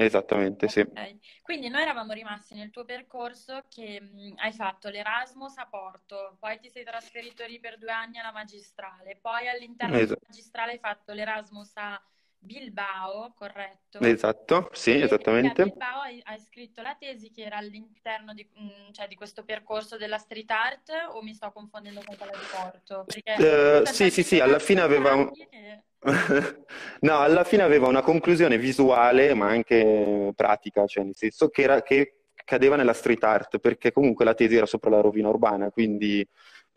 [0.01, 0.79] Esattamente, sì.
[0.79, 1.19] Okay.
[1.41, 6.57] Quindi noi eravamo rimasti nel tuo percorso che mh, hai fatto l'Erasmus a Porto, poi
[6.59, 10.19] ti sei trasferito lì per due anni alla magistrale, poi all'interno esatto.
[10.19, 12.01] della magistrale hai fatto l'Erasmus a
[12.41, 13.99] Bilbao, corretto?
[13.99, 15.63] Esatto, sì, e esattamente.
[15.63, 19.97] Bilbao hai, hai, scritto la tesi che era all'interno di, mh, cioè, di, questo percorso
[19.97, 23.05] della street art o mi sto confondendo con quella di Porto?
[23.07, 25.29] Uh, sì, sì, sì, alla fine aveva un...
[25.49, 25.83] E...
[27.01, 31.81] no, alla fine aveva una conclusione visuale, ma anche pratica, cioè nel senso che, era,
[31.81, 36.25] che cadeva nella street art, perché comunque la tesi era sopra la rovina urbana, quindi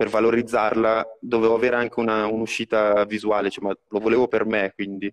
[0.03, 5.07] per valorizzarla dovevo avere anche una, un'uscita visuale, cioè, ma lo volevo per me, quindi.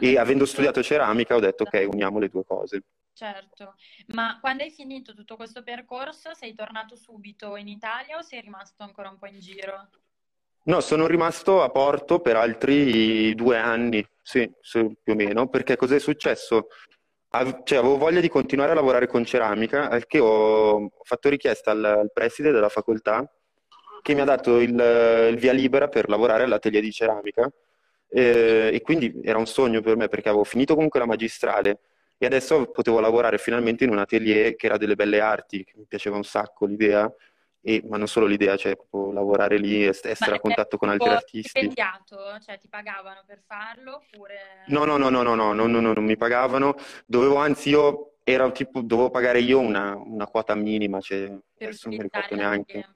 [0.00, 2.82] E, e avendo studiato ceramica ho detto ok, uniamo le due cose.
[3.12, 3.76] Certo,
[4.08, 8.82] ma quando hai finito tutto questo percorso sei tornato subito in Italia o sei rimasto
[8.82, 9.88] ancora un po' in giro?
[10.64, 15.76] No, sono rimasto a Porto per altri due anni, sì, sì più o meno, perché
[15.76, 16.66] cos'è successo?
[17.62, 21.84] Cioè, avevo voglia di continuare a lavorare con ceramica, al che ho fatto richiesta al,
[21.84, 23.28] al preside della facoltà
[24.04, 24.68] che mi ha dato il,
[25.30, 27.50] il via libera per lavorare all'atelier di ceramica
[28.10, 31.78] eh, e quindi era un sogno per me perché avevo finito comunque la magistrale
[32.18, 36.16] e adesso potevo lavorare finalmente in un atelier che era delle belle arti, mi piaceva
[36.16, 37.10] un sacco l'idea
[37.62, 41.08] e, ma non solo l'idea, cioè proprio lavorare lì, essere ma a contatto con altri
[41.08, 41.48] artisti.
[41.48, 42.38] stipendiato?
[42.44, 44.64] Cioè ti pagavano per farlo oppure...
[44.66, 46.74] No, no, no, no, no, no, no, no, no non mi pagavano.
[47.06, 51.20] Dovevo, anzi io, era tipo, dovevo pagare io una, una quota minima, cioè,
[51.56, 52.86] per adesso non mi ricordo neanche.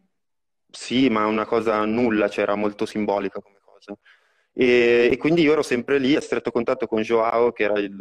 [0.81, 3.99] Sì, ma una cosa nulla, cioè era molto simbolica come cosa.
[4.53, 7.95] E, e, quindi io ero sempre lì a stretto contatto con Joao, che era il,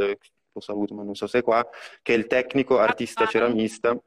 [0.51, 1.67] lo saluto, ma non so se è qua,
[2.03, 3.99] che è il tecnico artista ceramista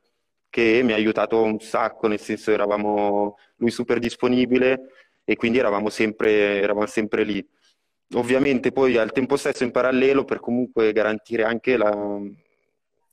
[0.48, 4.92] che mi ha aiutato un sacco, nel senso eravamo lui super disponibile
[5.24, 7.46] e quindi eravamo sempre, eravamo sempre lì.
[8.14, 11.90] Ovviamente poi al tempo stesso in parallelo per comunque garantire anche, la,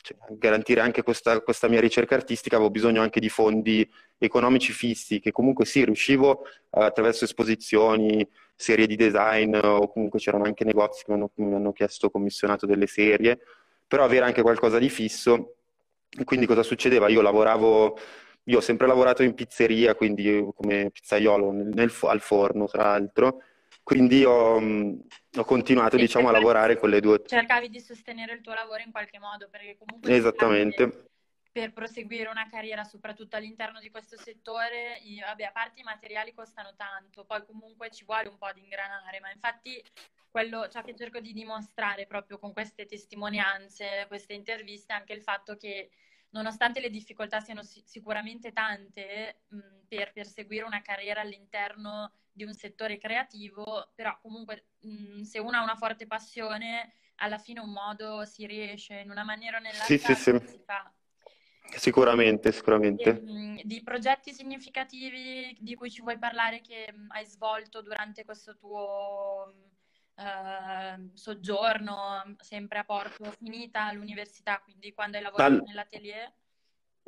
[0.07, 5.19] cioè, garantire anche questa, questa, mia ricerca artistica avevo bisogno anche di fondi economici fissi
[5.19, 11.11] che comunque sì, riuscivo attraverso esposizioni, serie di design o comunque c'erano anche negozi che
[11.11, 13.39] mi hanno, mi hanno chiesto commissionato delle serie,
[13.85, 15.55] però avere anche qualcosa di fisso.
[16.23, 17.09] Quindi cosa succedeva?
[17.09, 17.97] Io lavoravo
[18.45, 23.41] io ho sempre lavorato in pizzeria, quindi come pizzaiolo nel, al forno, tra l'altro,
[23.87, 27.23] quindi ho, ho continuato, diciamo, a lavorare con le due.
[27.25, 30.13] Cercavi di sostenere il tuo lavoro in qualche modo, perché comunque...
[30.13, 31.05] Esattamente.
[31.49, 36.33] Per proseguire una carriera, soprattutto all'interno di questo settore, i, vabbè, a parte i materiali
[36.33, 39.81] costano tanto, poi comunque ci vuole un po' di ingranare, ma infatti
[40.29, 45.21] quello, ciò che cerco di dimostrare proprio con queste testimonianze, queste interviste, è anche il
[45.21, 45.91] fatto che
[46.29, 52.97] nonostante le difficoltà siano sicuramente tante mh, per perseguire una carriera all'interno di un settore
[52.97, 58.45] creativo, però comunque mh, se uno ha una forte passione, alla fine un modo si
[58.45, 60.47] riesce, in una maniera o nell'altra sì, sì, sì.
[60.47, 60.91] si fa.
[61.75, 63.23] Sicuramente, sicuramente.
[63.57, 69.53] E, di progetti significativi di cui ci vuoi parlare che hai svolto durante questo tuo
[70.17, 75.63] uh, soggiorno, sempre a Porto, finita l'università, quindi quando hai lavorato All...
[75.65, 76.31] nell'atelier?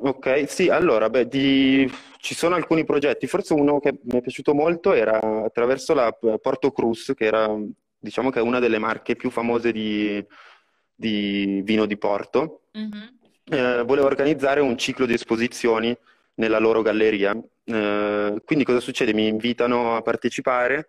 [0.02, 1.92] Ok, sì, allora, beh, di...
[2.18, 6.72] ci sono alcuni progetti, forse uno che mi è piaciuto molto era attraverso la Porto
[6.72, 7.54] Cruz, che era,
[7.98, 10.24] diciamo che è una delle marche più famose di,
[10.94, 12.62] di vino di Porto.
[12.78, 13.08] Mm-hmm.
[13.44, 15.94] Eh, volevo organizzare un ciclo di esposizioni
[16.36, 17.38] nella loro galleria.
[17.64, 19.12] Eh, quindi cosa succede?
[19.12, 20.88] Mi invitano a partecipare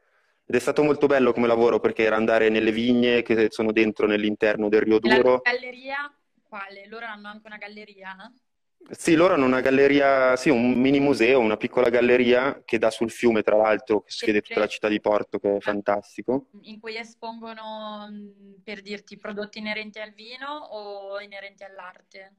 [0.52, 4.06] ed è stato molto bello come lavoro perché era andare nelle vigne che sono dentro
[4.06, 5.42] nell'interno del Rio Duro.
[5.46, 6.88] La galleria quale?
[6.90, 8.34] Loro hanno anche una galleria?
[8.90, 13.12] Sì, loro hanno una galleria, sì, un mini museo, una piccola galleria che dà sul
[13.12, 16.48] fiume, tra l'altro, che si vede tutta la città di Porto, che è fantastico.
[16.64, 18.10] In cui espongono,
[18.62, 22.34] per dirti, prodotti inerenti al vino o inerenti all'arte?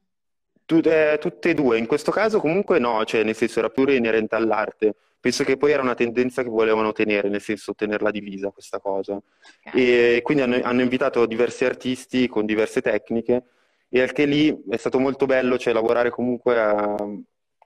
[0.66, 4.35] Tutte, tutte e due, in questo caso comunque no, cioè nel senso era pure inerente
[4.35, 4.96] all'arte.
[5.23, 9.23] Penso che poi era una tendenza che volevano tenere, nel senso tenerla divisa questa cosa.
[9.65, 10.17] Okay.
[10.17, 13.45] E quindi hanno, hanno invitato diversi artisti con diverse tecniche
[13.89, 16.97] e anche lì è stato molto bello, cioè lavorare comunque a,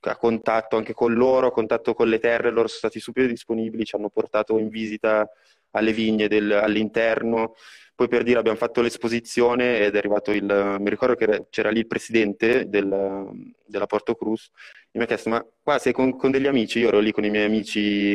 [0.00, 3.86] a, contatto anche con loro, a contatto con le terre, loro sono stati subito disponibili,
[3.86, 5.26] ci hanno portato in visita
[5.70, 7.54] alle vigne del, all'interno.
[7.94, 11.78] Poi per dire abbiamo fatto l'esposizione ed è arrivato il, mi ricordo che c'era lì
[11.78, 14.50] il presidente del, della Porto Cruz
[14.96, 16.80] mi ha chiesto ma qua sei con, con, degli amici?
[16.80, 18.14] Io ero lì con i miei amici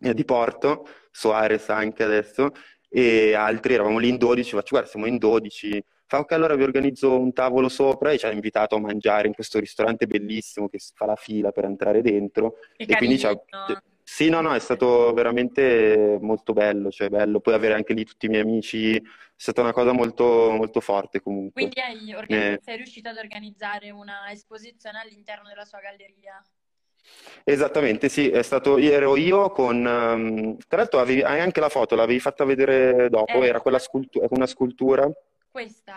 [0.00, 2.50] eh, di Porto, Soares anche adesso,
[2.88, 6.62] e altri, eravamo lì in 12, faccio guarda siamo in 12, fa ok allora vi
[6.62, 8.12] organizzo un tavolo sopra.
[8.12, 11.64] E ci ha invitato a mangiare in questo ristorante bellissimo che fa la fila per
[11.64, 12.56] entrare dentro.
[12.76, 13.36] Che e quindi ci ha...
[14.06, 18.26] Sì, no, no, è stato veramente molto bello, cioè bello poi avere anche lì tutti
[18.26, 19.02] i miei amici, è
[19.34, 21.68] stata una cosa molto, molto forte comunque.
[21.68, 22.60] Quindi hai organizz- eh...
[22.62, 26.40] sei riuscito ad organizzare una esposizione all'interno della sua galleria?
[27.42, 31.94] Esattamente, sì, è stato, ero io con, um, tra l'altro avevi, hai anche la foto,
[31.94, 35.10] l'avevi fatta vedere dopo, eh, era quella scultura, una scultura
[35.54, 35.94] questa?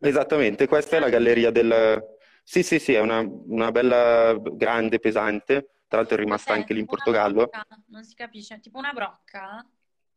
[0.00, 2.16] Esattamente, questa è la galleria del...
[2.42, 5.68] Sì, sì, sì, è una, una bella, grande, pesante.
[5.86, 6.60] Tra l'altro è rimasta Cos'è?
[6.60, 7.50] anche lì in Portogallo.
[7.88, 9.64] Non si capisce, tipo una brocca?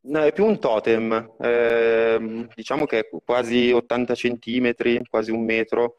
[0.02, 5.98] No, è più un totem, eh, diciamo che è quasi 80 centimetri, quasi un metro.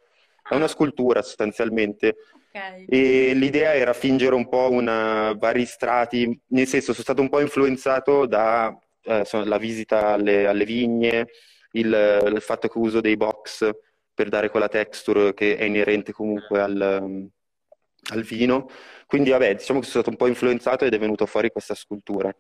[0.49, 2.17] È una scultura sostanzialmente.
[2.49, 2.87] Okay.
[2.89, 7.41] E l'idea era fingere un po' una, vari strati, nel senso sono stato un po'
[7.41, 11.29] influenzato dalla eh, visita alle, alle vigne,
[11.73, 13.71] il, il, fatto che uso dei box
[14.15, 17.31] per dare quella texture che è inerente comunque al,
[18.11, 18.69] al vino.
[19.07, 22.35] Quindi vabbè, diciamo che sono stato un po' influenzato ed è venuto fuori questa scultura.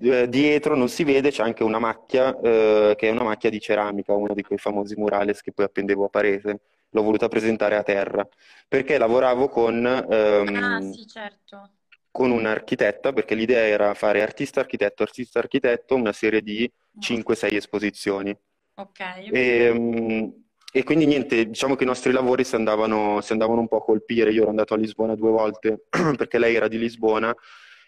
[0.00, 3.60] Eh, dietro non si vede, c'è anche una macchia eh, che è una macchia di
[3.60, 6.60] ceramica, uno di quei famosi murales che poi appendevo a parete.
[6.90, 8.26] L'ho voluta presentare a terra
[8.68, 11.70] perché lavoravo con, ehm, ah, sì, certo.
[12.10, 18.36] con un'architetta, perché l'idea era fare artista-architetto, artista-architetto, una serie di 5-6 esposizioni.
[18.76, 19.00] Ok.
[19.00, 20.43] E, ehm,
[20.76, 23.84] e, quindi niente, diciamo che i nostri lavori si andavano, si andavano un po' a
[23.84, 24.32] colpire.
[24.32, 25.84] Io ero andato a Lisbona due volte
[26.16, 27.32] perché lei era di Lisbona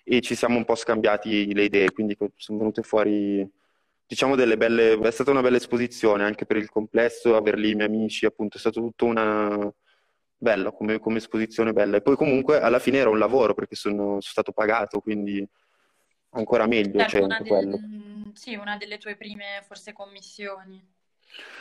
[0.05, 3.45] e ci siamo un po' scambiati le idee, quindi sono venute fuori,
[4.07, 5.01] diciamo, delle belle...
[5.01, 8.57] È stata una bella esposizione anche per il complesso, aver lì i miei amici, appunto,
[8.57, 9.69] è stato tutto una...
[10.39, 11.97] Bello, come, come esposizione bella.
[11.97, 15.45] E poi comunque alla fine era un lavoro perché sono, sono stato pagato, quindi
[16.31, 17.01] ancora meglio.
[17.01, 18.31] Certo, cioè, una, del...
[18.35, 20.95] sì, una delle tue prime forse commissioni.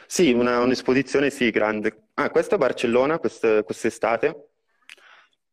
[0.08, 2.10] Sì, una, un'esposizione sì, grande.
[2.16, 4.50] Ah, questa è Barcellona, quest- quest'estate.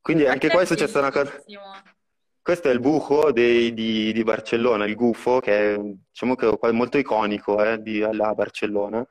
[0.01, 1.43] Quindi anche qua è successa una cosa.
[2.43, 6.71] Questo è il buco dei- di, di Barcellona, il gufo, che è diciamo che è
[6.73, 9.07] molto iconico eh, di, alla Barcellona.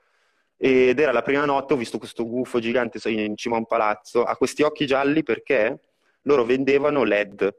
[0.58, 4.24] Ed era la prima notte, ho visto questo gufo gigante in cima a un palazzo,
[4.26, 5.80] ha questi occhi gialli perché
[6.24, 7.56] loro vendevano LED,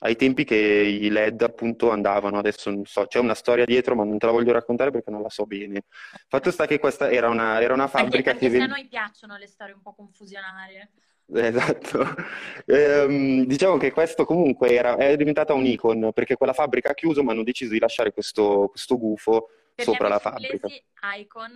[0.00, 4.04] ai tempi che i LED appunto andavano, adesso non so, c'è una storia dietro ma
[4.04, 5.84] non te la voglio raccontare perché non la so bene.
[6.28, 8.64] Fatto sta che questa era una, era una fabbrica anche, anche che...
[8.64, 10.90] se a noi piacciono le storie un po' confusionarie.
[11.32, 12.04] Esatto.
[12.68, 17.22] Ehm, diciamo che questo comunque era, è diventata un icon perché quella fabbrica ha chiuso
[17.22, 20.68] ma hanno deciso di lasciare questo, questo gufo Per sopra la fabbrica.
[21.16, 21.52] Icon.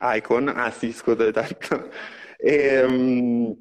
[0.00, 0.48] Icon?
[0.48, 1.88] Ah sì, scusa, tanto.
[2.38, 3.56] Ehm,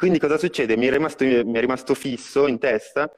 [0.00, 0.78] quindi cosa succede?
[0.78, 3.12] Mi è rimasto, mi è rimasto fisso in testa.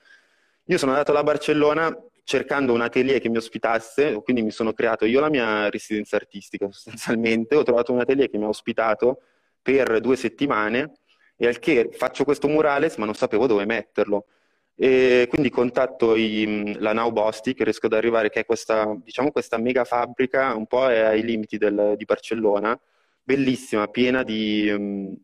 [0.64, 5.04] Io sono andato alla Barcellona cercando un atelier che mi ospitasse, quindi mi sono creato
[5.04, 9.20] io la mia residenza artistica sostanzialmente, ho trovato un atelier che mi ha ospitato
[9.62, 10.94] per due settimane
[11.36, 14.26] e al che faccio questo murales ma non sapevo dove metterlo.
[14.74, 19.30] E quindi contatto i, la Now Bosti che riesco ad arrivare, che è questa, diciamo,
[19.30, 22.76] questa mega fabbrica un po' ai limiti del, di Barcellona,
[23.22, 25.20] bellissima, piena di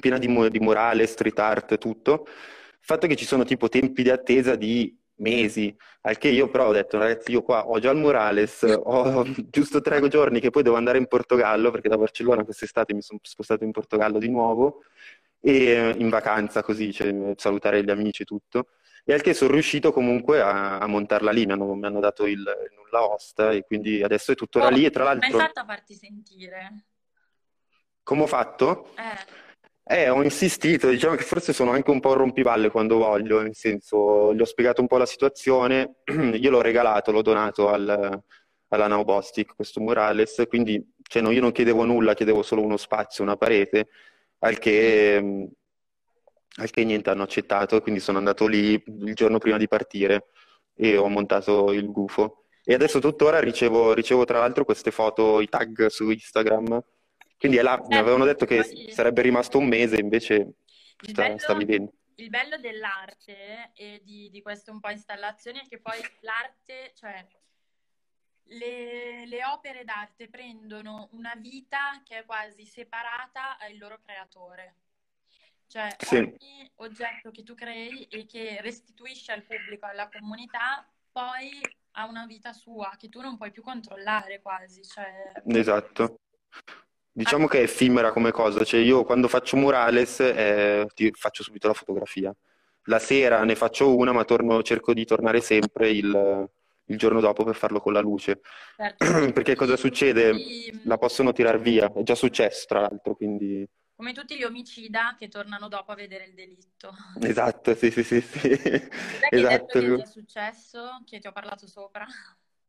[0.00, 2.24] piena di, di murale, street art, tutto.
[2.26, 6.68] Il fatto che ci sono tipo tempi di attesa di mesi, al che io però
[6.68, 10.62] ho detto, ragazzi, io qua ho già il Murales, ho giusto tre giorni che poi
[10.62, 14.82] devo andare in Portogallo, perché da Barcellona quest'estate mi sono spostato in Portogallo di nuovo,
[15.40, 18.68] e in vacanza così, cioè, salutare gli amici e tutto.
[19.04, 22.26] E al che sono riuscito comunque a, a montarla lì, mi hanno, mi hanno dato
[22.26, 25.30] il, il nulla osta e quindi adesso è tuttora oh, lì e tra l'altro...
[25.30, 26.84] Come hai fatto a farti sentire?
[28.02, 28.90] Come ho fatto?
[28.96, 29.44] Eh.
[29.88, 33.54] Eh, ho insistito, diciamo che forse sono anche un po' un rompivalle quando voglio, nel
[33.54, 35.98] senso, gli ho spiegato un po' la situazione,
[36.34, 38.20] io l'ho regalato, l'ho donato al,
[38.68, 42.76] alla Now Bostic, questo murales, quindi cioè, no, io non chiedevo nulla, chiedevo solo uno
[42.76, 43.88] spazio, una parete,
[44.40, 45.48] al che,
[46.56, 50.30] al che niente hanno accettato, quindi sono andato lì il giorno prima di partire
[50.74, 52.46] e ho montato il gufo.
[52.64, 56.82] E adesso tuttora ricevo, ricevo tra l'altro queste foto, i tag su Instagram,
[57.38, 60.54] quindi è là, mi avevano detto che sarebbe rimasto un mese, invece
[60.96, 61.92] sta, bello, sta vivendo.
[62.16, 67.26] Il bello dell'arte e di, di queste un po' installazioni è che poi l'arte, cioè
[68.44, 74.74] le, le, opere d'arte prendono una vita che è quasi separata dal loro creatore.
[75.66, 76.16] Cioè, sì.
[76.16, 81.60] ogni oggetto che tu crei e che restituisci al pubblico, alla comunità, poi
[81.92, 84.84] ha una vita sua che tu non puoi più controllare quasi.
[84.84, 85.32] Cioè...
[85.46, 86.20] Esatto.
[87.16, 91.72] Diciamo che è effimera come cosa, cioè io quando faccio murales eh, faccio subito la
[91.72, 92.30] fotografia.
[92.88, 96.46] La sera ne faccio una, ma torno, cerco di tornare sempre il,
[96.84, 98.42] il, giorno dopo per farlo con la luce.
[98.76, 99.32] Certo.
[99.32, 100.34] Perché cosa succede?
[100.84, 103.66] La possono tirar via, è già successo tra l'altro, quindi...
[103.96, 106.92] Come tutti gli omicida che tornano dopo a vedere il delitto.
[107.22, 108.20] Esatto, sì, sì, sì.
[108.20, 108.50] sì.
[109.30, 109.78] Esatto.
[109.80, 112.04] che è successo, che ti ho parlato sopra?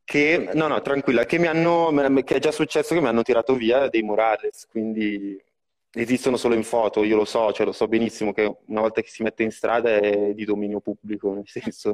[0.07, 1.91] Che, no, no, tranquilla, che, mi hanno,
[2.23, 5.37] che è già successo che mi hanno tirato via dei murales, quindi
[5.91, 9.09] esistono solo in foto, io lo so, cioè lo so benissimo che una volta che
[9.09, 11.91] si mette in strada è di dominio pubblico, nel senso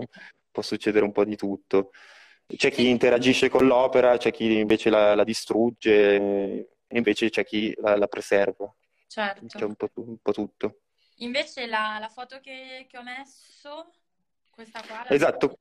[0.52, 1.90] può succedere un po' di tutto.
[2.46, 6.16] C'è chi interagisce con l'opera, c'è chi invece la, la distrugge,
[6.86, 8.72] e invece c'è chi la, la preserva.
[9.08, 9.44] Certo.
[9.48, 10.82] C'è un po', un po tutto.
[11.16, 13.92] Invece la, la foto che, che, ho messo,
[14.52, 15.04] questa qua...
[15.10, 15.58] Esatto.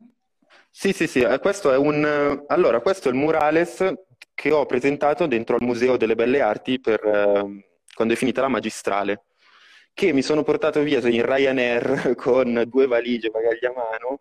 [0.70, 2.44] Sì, sì, sì, eh, questo è un...
[2.46, 3.92] Allora, questo è il murales
[4.34, 8.48] che ho presentato dentro al Museo delle Belle Arti per, eh, quando è finita la
[8.48, 9.24] magistrale,
[9.92, 14.20] che mi sono portato via in Ryanair con due valigie, bagagli a mano,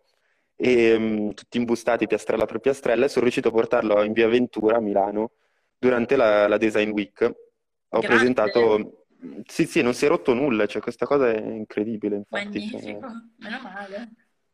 [0.55, 4.77] e um, tutti imbustati piastrella per piastrella, e sono riuscito a portarlo in via Ventura
[4.77, 5.31] a Milano
[5.77, 7.21] durante la, la Design Week.
[7.23, 8.07] Ho Grazie.
[8.07, 9.05] presentato...
[9.45, 12.45] Sì, sì, non si è rotto nulla, cioè questa cosa è incredibile, infatti.
[12.45, 12.97] Magnifico, cioè...
[13.37, 14.09] meno male.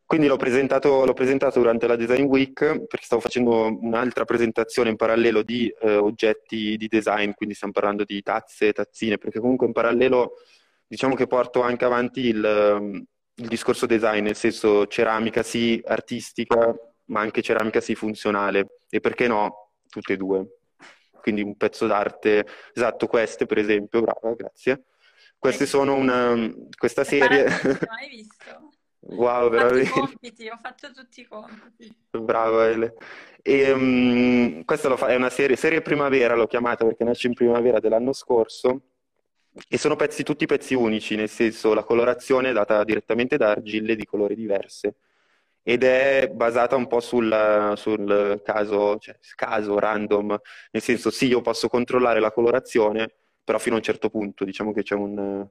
[0.07, 4.95] Quindi l'ho presentato, l'ho presentato, durante la Design Week perché stavo facendo un'altra presentazione in
[4.95, 9.73] parallelo di eh, oggetti di design, quindi stiamo parlando di tazze, tazzine, perché comunque in
[9.73, 10.35] parallelo
[10.87, 13.03] diciamo che porto anche avanti il, ehm,
[13.35, 16.73] il discorso design, nel senso ceramica sì artistica,
[17.07, 20.47] ma anche ceramica sì funzionale, e perché no, tutte e due.
[21.19, 24.85] Quindi un pezzo d'arte, esatto, queste per esempio, brava, grazie.
[25.37, 26.33] Queste sono una,
[26.77, 27.43] questa serie...
[27.45, 28.66] Hai visto?
[29.10, 29.89] Wow, veramente.
[29.89, 31.95] Ho fatto, compiti, ho fatto tutti i compiti.
[32.12, 32.95] Bravo Ele.
[33.41, 37.79] E, um, questa fa- è una serie, serie primavera, l'ho chiamata perché nasce in primavera
[37.79, 38.81] dell'anno scorso.
[39.69, 43.95] E sono pezzi, tutti pezzi unici, nel senso la colorazione è data direttamente da argille
[43.95, 44.95] di colori diverse.
[45.69, 50.39] ed è basata un po' sul, sul caso, cioè, caso random,
[50.71, 54.71] nel senso sì, io posso controllare la colorazione, però fino a un certo punto, diciamo
[54.71, 55.45] che c'è un,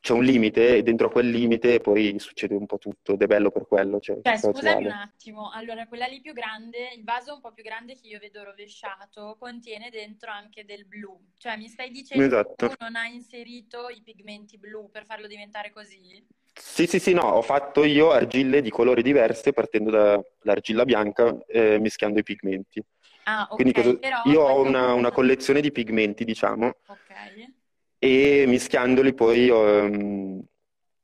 [0.00, 3.26] c'è un limite e dentro a quel limite poi succede un po' tutto ed è
[3.26, 3.98] bello per quello.
[3.98, 7.64] Cioè, cioè scusami un attimo, allora quella lì più grande, il vaso un po' più
[7.64, 11.18] grande che io vedo rovesciato, contiene dentro anche del blu.
[11.36, 12.68] Cioè mi stai dicendo esatto.
[12.68, 16.24] che tu non hai inserito i pigmenti blu per farlo diventare così?
[16.52, 21.78] Sì, sì, sì, no, ho fatto io argille di colori diverse partendo dall'argilla bianca eh,
[21.78, 22.82] mischiando i pigmenti.
[23.24, 24.22] Ah, ok, Quindi però...
[24.24, 26.76] io ho una, una collezione di pigmenti, diciamo.
[26.86, 27.54] Ok
[27.98, 30.42] e mischiandoli poi um,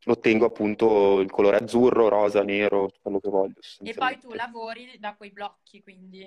[0.05, 3.55] ottengo appunto il colore azzurro, rosa, nero, quello che voglio.
[3.83, 6.27] E poi tu lavori da quei blocchi, quindi?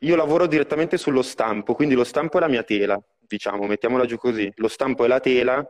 [0.00, 4.16] Io lavoro direttamente sullo stampo, quindi lo stampo è la mia tela, diciamo, mettiamola giù
[4.16, 4.52] così.
[4.56, 5.64] Lo stampo è la tela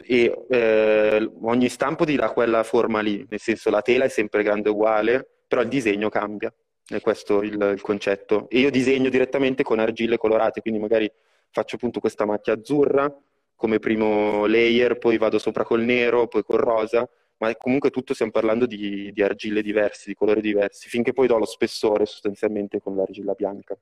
[0.00, 4.42] e eh, ogni stampo ti dà quella forma lì, nel senso la tela è sempre
[4.42, 6.52] grande uguale, però il disegno cambia,
[6.86, 8.48] è questo il, il concetto.
[8.48, 11.12] E io disegno direttamente con argille colorate, quindi magari
[11.52, 13.14] faccio appunto questa macchia azzurra
[13.54, 18.32] come primo layer, poi vado sopra col nero, poi col rosa, ma comunque tutto stiamo
[18.32, 22.96] parlando di, di argille diverse, di colori diversi, finché poi do lo spessore sostanzialmente con
[22.96, 23.78] l'argilla bianca.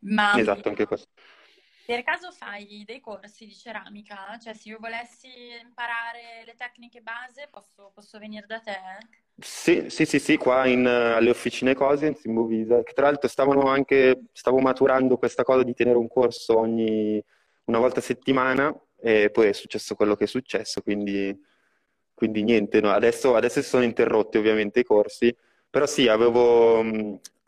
[0.00, 1.08] Ma esatto, anche questo.
[1.86, 4.38] Per caso fai dei corsi di ceramica?
[4.38, 5.28] Cioè, se io volessi
[5.62, 8.78] imparare le tecniche base, posso, posso venire da te?
[9.36, 13.66] Sì, sì, sì, sì, qua in, alle officine Cosens in Bovisa, che tra l'altro stavano
[13.68, 17.20] anche, stavo maturando questa cosa di tenere un corso ogni,
[17.64, 21.36] una volta a settimana e poi è successo quello che è successo, quindi,
[22.14, 25.34] quindi niente, no, adesso, adesso sono interrotti ovviamente i corsi,
[25.68, 26.82] però sì, avevo,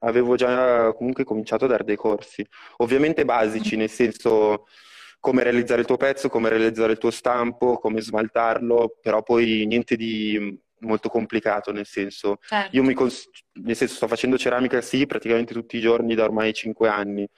[0.01, 2.45] avevo già comunque cominciato a dare dei corsi,
[2.79, 4.67] ovviamente basici, nel senso
[5.21, 9.97] come realizzare il tuo pezzo, come realizzare il tuo stampo, come smaltarlo, però poi niente
[9.97, 12.77] di molto complicato, nel senso, certo.
[12.77, 16.53] io mi cons- nel senso sto facendo ceramica sì, praticamente tutti i giorni da ormai
[16.53, 17.29] 5 anni,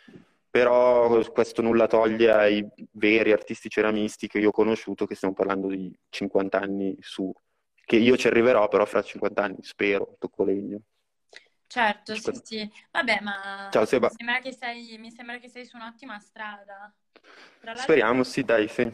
[0.51, 5.69] però questo nulla toglie ai veri artisti ceramisti che io ho conosciuto, che stiamo parlando
[5.69, 7.33] di 50 anni su,
[7.85, 10.81] che io ci arriverò però fra 50 anni, spero, tocco legno.
[11.67, 12.71] Certo, sì, sì.
[12.91, 14.09] Vabbè, ma Ciao, Seba.
[14.09, 16.93] Mi, sembra che sei, mi sembra che sei su un'ottima strada.
[17.75, 18.91] Speriamo, sì, dai, sì.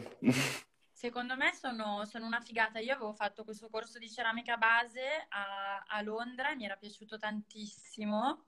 [1.05, 2.79] Secondo me sono, sono, una figata.
[2.79, 7.19] Io avevo fatto questo corso di ceramica base a, a Londra e mi era piaciuto
[7.19, 8.47] tantissimo.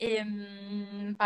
[0.00, 1.16] E, um,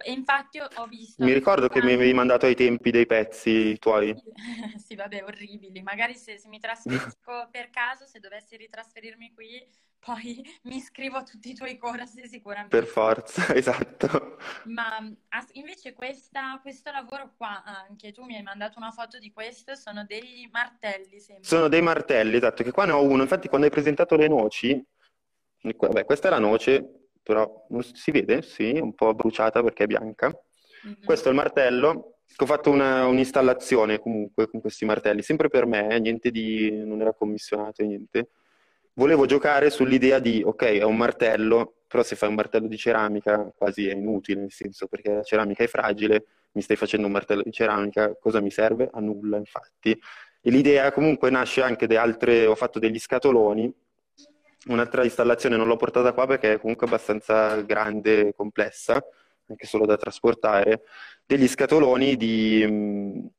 [0.00, 1.22] e, infatti ho visto...
[1.22, 4.16] Mi ricordo che mi avevi mandato ai tempi dei pezzi tuoi.
[4.78, 5.82] sì, vabbè, orribili.
[5.82, 9.62] Magari se, se mi trasferisco per caso, se dovessi ritrasferirmi qui,
[9.98, 12.74] poi mi iscrivo a tutti i tuoi corsi sicuramente.
[12.74, 14.38] Per forza, esatto.
[14.64, 14.96] Ma
[15.52, 20.06] invece questa, questo lavoro qua anche, tu mi hai mandato una foto di questo, sono
[20.06, 21.44] dei martelli sempre.
[21.44, 23.20] Sono dei martelli, esatto, che qua ne ho uno.
[23.20, 24.82] Infatti quando hai presentato le noci,
[25.60, 30.26] vabbè, questa è la noce, però si vede, sì, un po' bruciata perché è bianca.
[30.86, 31.04] Mm-hmm.
[31.04, 35.94] Questo è il martello, ho fatto una, un'installazione comunque con questi martelli, sempre per me,
[35.94, 36.70] eh, niente di...
[36.84, 38.30] non era commissionato, niente
[38.94, 43.52] volevo giocare sull'idea di, ok, è un martello, però se fai un martello di ceramica
[43.56, 47.42] quasi è inutile, nel senso perché la ceramica è fragile, mi stai facendo un martello
[47.42, 48.90] di ceramica, cosa mi serve?
[48.92, 49.98] A nulla, infatti.
[50.44, 53.72] E l'idea comunque nasce anche da altre, ho fatto degli scatoloni,
[54.66, 59.02] un'altra installazione non l'ho portata qua perché è comunque abbastanza grande e complessa,
[59.48, 60.82] anche solo da trasportare,
[61.26, 63.30] degli scatoloni di,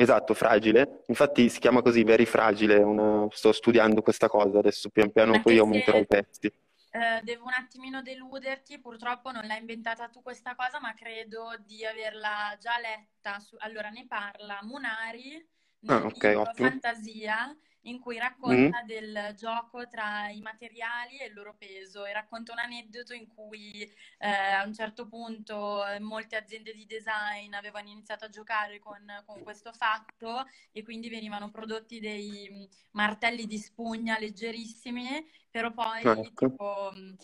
[0.00, 1.02] Esatto, fragile.
[1.08, 2.76] Infatti si chiama così, very fragile.
[2.76, 3.26] Una...
[3.30, 6.46] Sto studiando questa cosa, adesso pian piano Anche poi aumenterò i pezzi.
[6.46, 11.84] Eh, devo un attimino deluderti, purtroppo non l'hai inventata tu questa cosa, ma credo di
[11.84, 13.40] averla già letta.
[13.40, 13.56] Su...
[13.58, 15.44] Allora, ne parla Munari
[15.80, 17.56] nel ah, okay, Fantasia
[17.88, 18.86] in cui racconta mm.
[18.86, 23.82] del gioco tra i materiali e il loro peso e racconta un aneddoto in cui
[24.18, 29.04] eh, a un certo punto eh, molte aziende di design avevano iniziato a giocare con,
[29.26, 36.02] con questo fatto e quindi venivano prodotti dei mm, martelli di spugna leggerissimi, però poi
[36.02, 36.22] ecco.
[36.22, 37.14] tipo mm,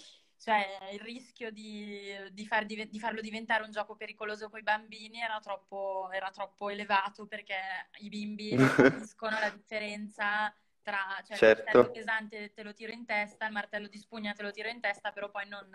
[0.44, 5.22] cioè il rischio di, di, far, di, farlo diventare un gioco pericoloso con i bambini
[5.22, 7.56] era troppo, era troppo elevato perché
[8.00, 11.60] i bimbi capiscono la differenza tra cioè, certo.
[11.60, 14.68] il martello pesante te lo tiro in testa, il martello di spugna te lo tiro
[14.68, 15.66] in testa, però poi non,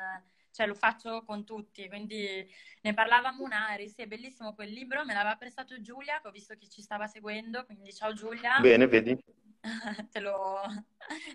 [0.51, 2.47] cioè, lo faccio con tutti, quindi
[2.81, 6.55] ne parlava Munari, sì, è bellissimo quel libro, me l'aveva prestato Giulia, che ho visto
[6.55, 8.59] che ci stava seguendo, quindi ciao Giulia.
[8.59, 9.17] Bene, vedi.
[10.11, 10.61] te, lo,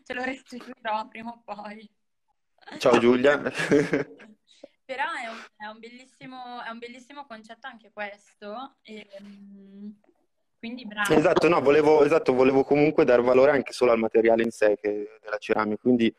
[0.04, 2.02] te lo restituirò prima o poi.
[2.78, 3.38] Ciao Giulia.
[4.86, 5.78] Però è un, è, un
[6.62, 8.76] è un, bellissimo, concetto anche questo.
[8.82, 9.94] E, um,
[10.58, 11.14] quindi bravo.
[11.14, 15.18] Esatto, no, volevo, esatto, volevo comunque dar valore anche solo al materiale in sé che,
[15.22, 15.80] della ceramica.
[15.80, 16.14] Quindi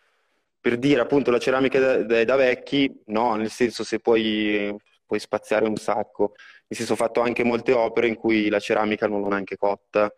[0.59, 4.75] per dire appunto la ceramica da, da, da vecchi, no, nel senso se puoi,
[5.05, 6.33] puoi spaziare un sacco.
[6.67, 10.11] Nel senso ho fatto anche molte opere in cui la ceramica non l'ho neanche cotta.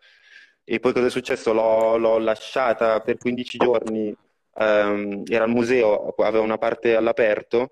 [0.64, 1.52] E poi cosa è successo?
[1.52, 4.14] L'ho, l'ho lasciata per 15 giorni,
[4.58, 7.70] ehm, era al museo, aveva una parte all'aperto,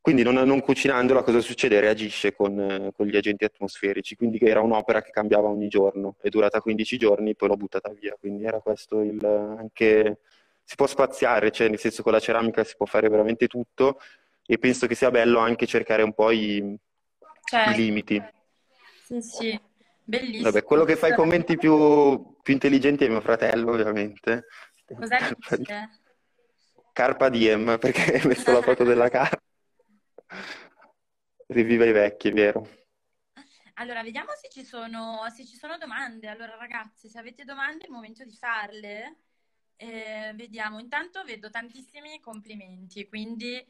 [0.00, 1.80] quindi non, non cucinandola cosa succede?
[1.80, 6.60] Reagisce con, con, gli agenti atmosferici, quindi era un'opera che cambiava ogni giorno, è durata
[6.60, 9.22] 15 giorni, poi l'ho buttata via, quindi era questo il...
[9.24, 10.20] anche...
[10.64, 13.98] si può spaziare, cioè nel senso con la ceramica si può fare veramente tutto
[14.46, 16.74] e penso che sia bello anche cercare un po' i,
[17.44, 18.22] cioè, i limiti.
[19.04, 19.60] Sì, sì.
[20.08, 20.44] Bellissimo.
[20.44, 24.46] Vabbè, quello che fa i commenti più, più intelligenti è mio fratello, ovviamente.
[24.94, 25.90] Cos'è che dice?
[26.92, 29.42] Carpa diem, perché hai messo la foto della carpa.
[31.48, 32.68] Riviva i vecchi, è vero.
[33.74, 36.28] Allora, vediamo se ci, sono, se ci sono domande.
[36.28, 39.18] Allora, ragazzi, se avete domande è il momento di farle.
[39.76, 43.64] Eh, vediamo, intanto vedo tantissimi complimenti, quindi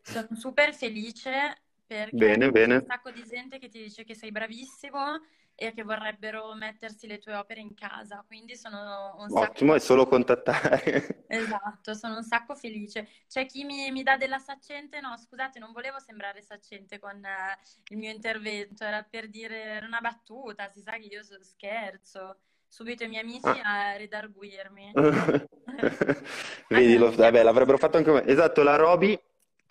[0.00, 2.76] sono super felice perché bene, bene.
[2.76, 5.20] c'è un sacco di gente che ti dice che sei bravissimo
[5.56, 8.24] e che vorrebbero mettersi le tue opere in casa.
[8.26, 9.50] Quindi sono un sacco...
[9.50, 11.22] Ottimo, è solo contattare.
[11.34, 13.08] Esatto, sono un sacco felice.
[13.28, 15.00] C'è chi mi, mi dà della saccente?
[15.00, 20.00] No, scusate, non volevo sembrare saccente con eh, il mio intervento, era per dire una
[20.00, 22.36] battuta, si sa che io scherzo.
[22.68, 23.90] Subito i miei amici ah.
[23.90, 24.92] a redarguirmi.
[26.68, 28.24] Vedi, lo, vabbè, l'avrebbero fatto anche me.
[28.26, 29.20] Esatto, la Roby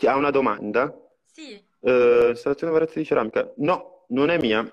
[0.06, 0.94] ha una domanda.
[1.26, 1.62] Sì.
[1.80, 3.50] Uh, installazione varazze di ceramica.
[3.58, 4.66] No, non è mia.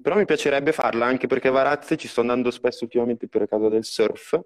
[0.00, 3.84] Però mi piacerebbe farla anche perché Varazze ci sto andando spesso ultimamente per causa del
[3.84, 4.40] surf.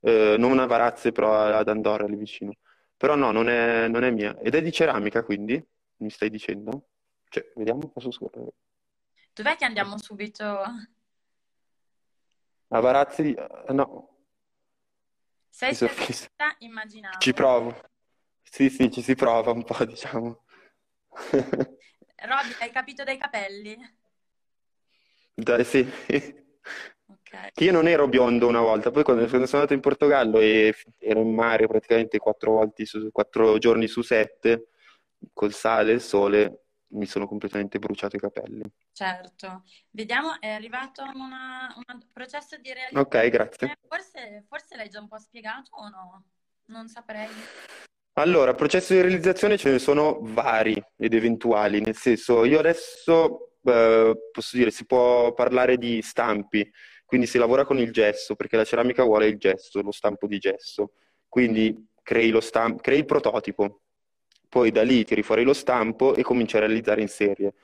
[0.00, 2.52] Uh, non a Varazze, però ad Andorra lì vicino.
[2.96, 4.38] Però no, non è, non è mia.
[4.38, 5.62] Ed è di ceramica, quindi?
[5.96, 6.88] Mi stai dicendo?
[7.28, 8.52] Cioè, vediamo, posso scorrere.
[9.32, 10.44] Dov'è che andiamo subito?
[12.68, 13.22] A Varazze.
[13.68, 14.08] Uh, no.
[15.48, 17.18] Sei stata immaginavo.
[17.18, 17.90] Ci provo.
[18.42, 20.44] Sì, sì, ci si prova un po', diciamo.
[21.10, 24.00] Robby, hai capito dai capelli?
[25.34, 25.86] Dai, sì.
[27.06, 27.50] Okay.
[27.64, 31.34] io non ero biondo una volta, poi quando sono andato in Portogallo e ero in
[31.34, 34.68] mare praticamente quattro, volte su, quattro giorni su sette,
[35.32, 38.62] col sale e il sole, mi sono completamente bruciato i capelli.
[38.92, 39.64] Certo.
[39.90, 43.26] Vediamo, è arrivato un processo di realizzazione.
[43.26, 43.78] Ok, grazie.
[43.88, 46.24] Forse, forse l'hai già un po' spiegato o no?
[46.66, 47.28] Non saprei.
[48.14, 54.14] Allora, processo di realizzazione ce ne sono vari ed eventuali, nel senso, io adesso eh,
[54.32, 56.70] posso dire, si può parlare di stampi,
[57.04, 60.38] quindi si lavora con il gesso, perché la ceramica vuole il gesso, lo stampo di
[60.38, 60.92] gesso,
[61.28, 63.82] quindi crei, stamp- crei il prototipo,
[64.48, 67.54] poi da lì tiri fuori lo stampo e cominci a realizzare in serie.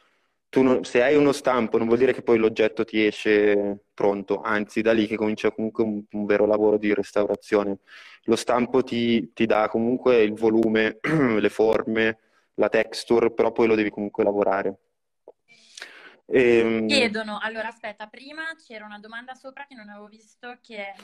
[0.50, 4.80] Non, se hai uno stampo non vuol dire che poi l'oggetto ti esce pronto, anzi
[4.80, 7.78] da lì che comincia comunque un, un vero lavoro di restaurazione.
[8.24, 10.98] Lo stampo ti, ti dà comunque il volume,
[11.38, 12.18] le forme,
[12.54, 14.78] la texture, però poi lo devi comunque lavorare.
[16.30, 16.58] E...
[16.58, 20.94] Ehm, Chiedono, allora aspetta, prima c'era una domanda sopra che non avevo visto che è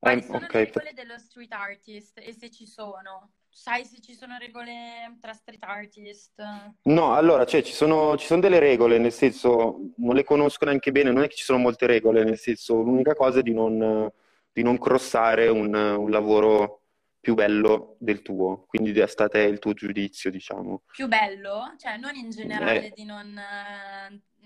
[0.00, 0.64] quali sono okay.
[0.64, 3.32] le regole dello street artist e se ci sono?
[3.52, 6.42] Sai se ci sono regole tra street artist?
[6.84, 10.90] No, allora, cioè, ci sono, ci sono delle regole, nel senso, non le conosco neanche
[10.90, 14.10] bene, non è che ci sono molte regole, nel senso, l'unica cosa è di non,
[14.52, 16.84] di non crossare un, un lavoro
[17.20, 20.84] più bello del tuo, quindi sta a te il tuo giudizio, diciamo.
[20.92, 21.74] Più bello?
[21.76, 22.92] Cioè, non in generale eh.
[22.94, 23.38] di non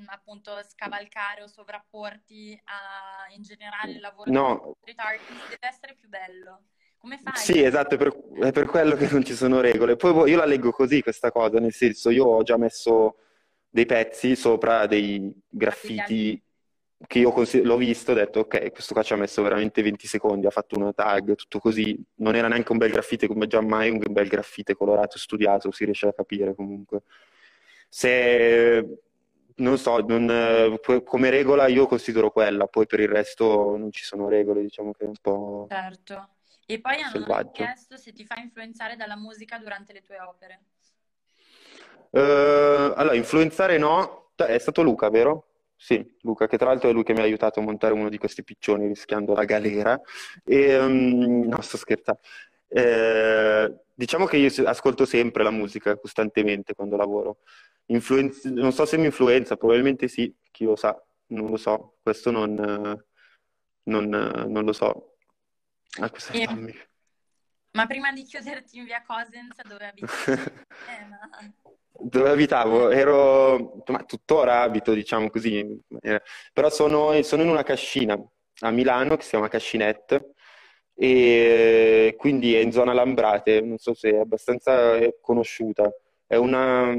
[0.06, 4.62] appunto scavalcare o sovrapporti a, in generale il lavoro no.
[4.64, 6.64] di street artist, deve essere più bello.
[6.98, 7.36] Come fai?
[7.36, 9.96] Sì, esatto, è per, è per, quello che non ci sono regole.
[9.96, 13.18] Poi boh, io la leggo così questa cosa, nel senso io ho già messo
[13.68, 16.40] dei pezzi sopra dei graffiti
[17.06, 20.06] che io cons- l'ho visto ho detto ok, questo qua ci ha messo veramente 20
[20.06, 22.02] secondi, ha fatto una tag, tutto così.
[22.16, 25.84] Non era neanche un bel graffite come già mai un bel graffite colorato, studiato, si
[25.84, 27.02] riesce a capire comunque.
[27.88, 29.00] Se
[29.56, 34.28] non so, non, come regola io considero quella, poi per il resto non ci sono
[34.28, 35.66] regole, diciamo che è un po'...
[35.68, 36.28] Certo.
[36.66, 40.60] E poi hanno chiesto se ti fa influenzare dalla musica durante le tue opere.
[42.10, 45.48] Uh, allora, influenzare no, è stato Luca, vero?
[45.76, 48.16] Sì, Luca, che tra l'altro è lui che mi ha aiutato a montare uno di
[48.16, 50.00] questi piccioni rischiando la galera.
[50.44, 52.20] E, um, no, sto scherzando.
[52.68, 57.38] Eh, diciamo che io ascolto sempre la musica costantemente quando lavoro.
[57.86, 61.96] Influenz- non so se mi influenza, probabilmente sì, chi lo sa, non lo so.
[62.02, 62.54] Questo non,
[63.84, 65.16] non, non lo so.
[66.00, 66.88] Ah, e...
[67.72, 70.06] Ma prima di chiuderti in via Cosenza, dove abiti?
[70.30, 71.18] eh, ma...
[71.96, 72.90] Dove abitavo?
[72.90, 76.22] Ero, ma tuttora abito, diciamo così, eh,
[76.52, 78.16] però sono, sono, in una cascina
[78.60, 80.34] a Milano che si chiama Cascinette,
[80.96, 85.90] e quindi è in zona Lambrate, non so se è abbastanza conosciuta.
[86.26, 86.92] È una,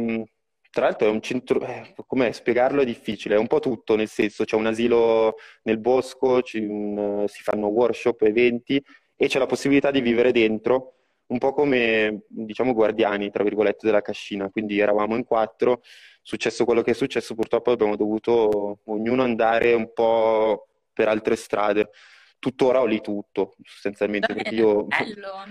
[0.75, 4.09] tra l'altro è un centro, eh, come spiegarlo è difficile, è un po' tutto, nel
[4.09, 8.83] senso c'è un asilo nel bosco, un, si fanno workshop, eventi
[9.15, 10.95] e c'è la possibilità di vivere dentro,
[11.27, 14.49] un po' come, diciamo, guardiani, tra virgolette, della cascina.
[14.49, 15.79] Quindi eravamo in quattro,
[16.21, 21.89] successo quello che è successo, purtroppo abbiamo dovuto ognuno andare un po' per altre strade
[22.37, 24.33] tuttora ho lì tutto, sostanzialmente.
[24.33, 24.83] Perché io...
[24.83, 25.45] Bello,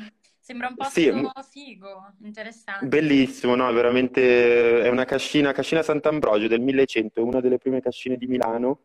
[0.44, 1.10] sembra un po' sì,
[1.50, 2.84] figo, interessante.
[2.84, 3.72] Bellissimo, no?
[3.72, 8.80] Veramente è una cascina, cascina Sant'Ambrogio del 1100, è una delle prime cascine di Milano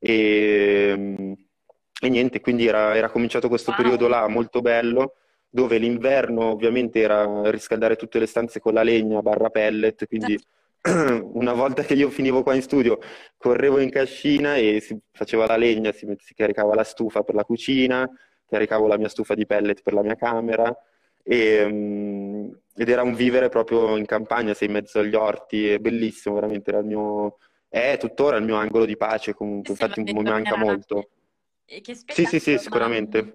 [0.00, 1.36] e,
[2.00, 3.80] e niente, quindi era, era cominciato questo wow.
[3.80, 5.14] periodo là molto bello
[5.48, 10.36] dove l'inverno ovviamente era riscaldare tutte le stanze con la legna barra pellet, quindi
[11.34, 12.98] una volta che io finivo qua in studio,
[13.36, 17.44] correvo in cascina e si faceva la legna, si, si caricava la stufa per la
[17.44, 18.10] cucina,
[18.48, 20.74] caricavo la mia stufa di pellet per la mia camera
[21.22, 25.78] e, um, ed era un vivere proprio in campagna, sei in mezzo agli orti, è
[25.78, 27.38] bellissimo, veramente era il mio,
[27.68, 31.10] è tuttora il mio angolo di pace comunque, infatti mi manca molto.
[31.66, 33.34] Sì, sì, sì, sicuramente.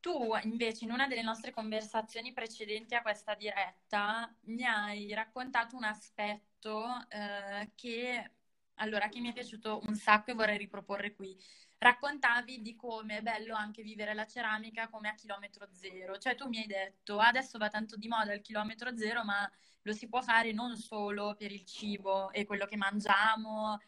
[0.00, 5.84] Tu invece in una delle nostre conversazioni precedenti a questa diretta mi hai raccontato un
[5.84, 8.30] aspetto eh, che,
[8.76, 11.36] allora, che mi è piaciuto un sacco e vorrei riproporre qui.
[11.78, 16.18] Raccontavi di come è bello anche vivere la ceramica come a chilometro zero.
[16.18, 19.50] Cioè tu mi hai detto adesso va tanto di moda il chilometro zero, ma
[19.82, 23.80] lo si può fare non solo per il cibo e quello che mangiamo,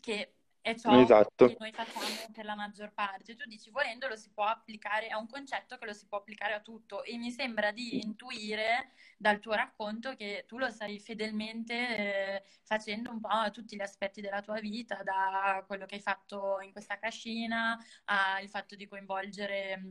[0.00, 1.48] che è ciò esatto.
[1.48, 3.34] che noi facciamo per la maggior parte.
[3.34, 6.54] Tu dici, volendo lo si può applicare, è un concetto che lo si può applicare
[6.54, 11.74] a tutto e mi sembra di intuire dal tuo racconto che tu lo stai fedelmente
[11.74, 16.00] eh, facendo un po' a tutti gli aspetti della tua vita, da quello che hai
[16.00, 19.90] fatto in questa cascina al fatto di coinvolgere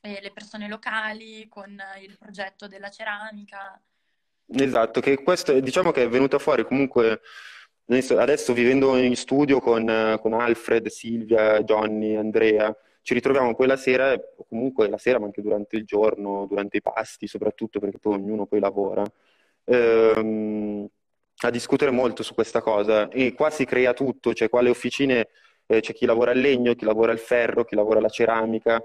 [0.00, 3.80] eh, le persone locali con il progetto della ceramica.
[4.46, 7.20] Esatto, che questo diciamo che è venuto fuori comunque
[7.90, 14.14] Adesso vivendo in studio con, con, Alfred, Silvia, Johnny, Andrea, ci ritroviamo poi la sera,
[14.46, 18.44] comunque la sera ma anche durante il giorno, durante i pasti soprattutto perché poi ognuno
[18.44, 19.02] poi lavora,
[19.64, 20.86] ehm,
[21.40, 25.28] a discutere molto su questa cosa e qua si crea tutto, cioè qua le officine
[25.66, 28.82] eh, c'è chi lavora il legno, chi lavora il ferro, chi lavora la ceramica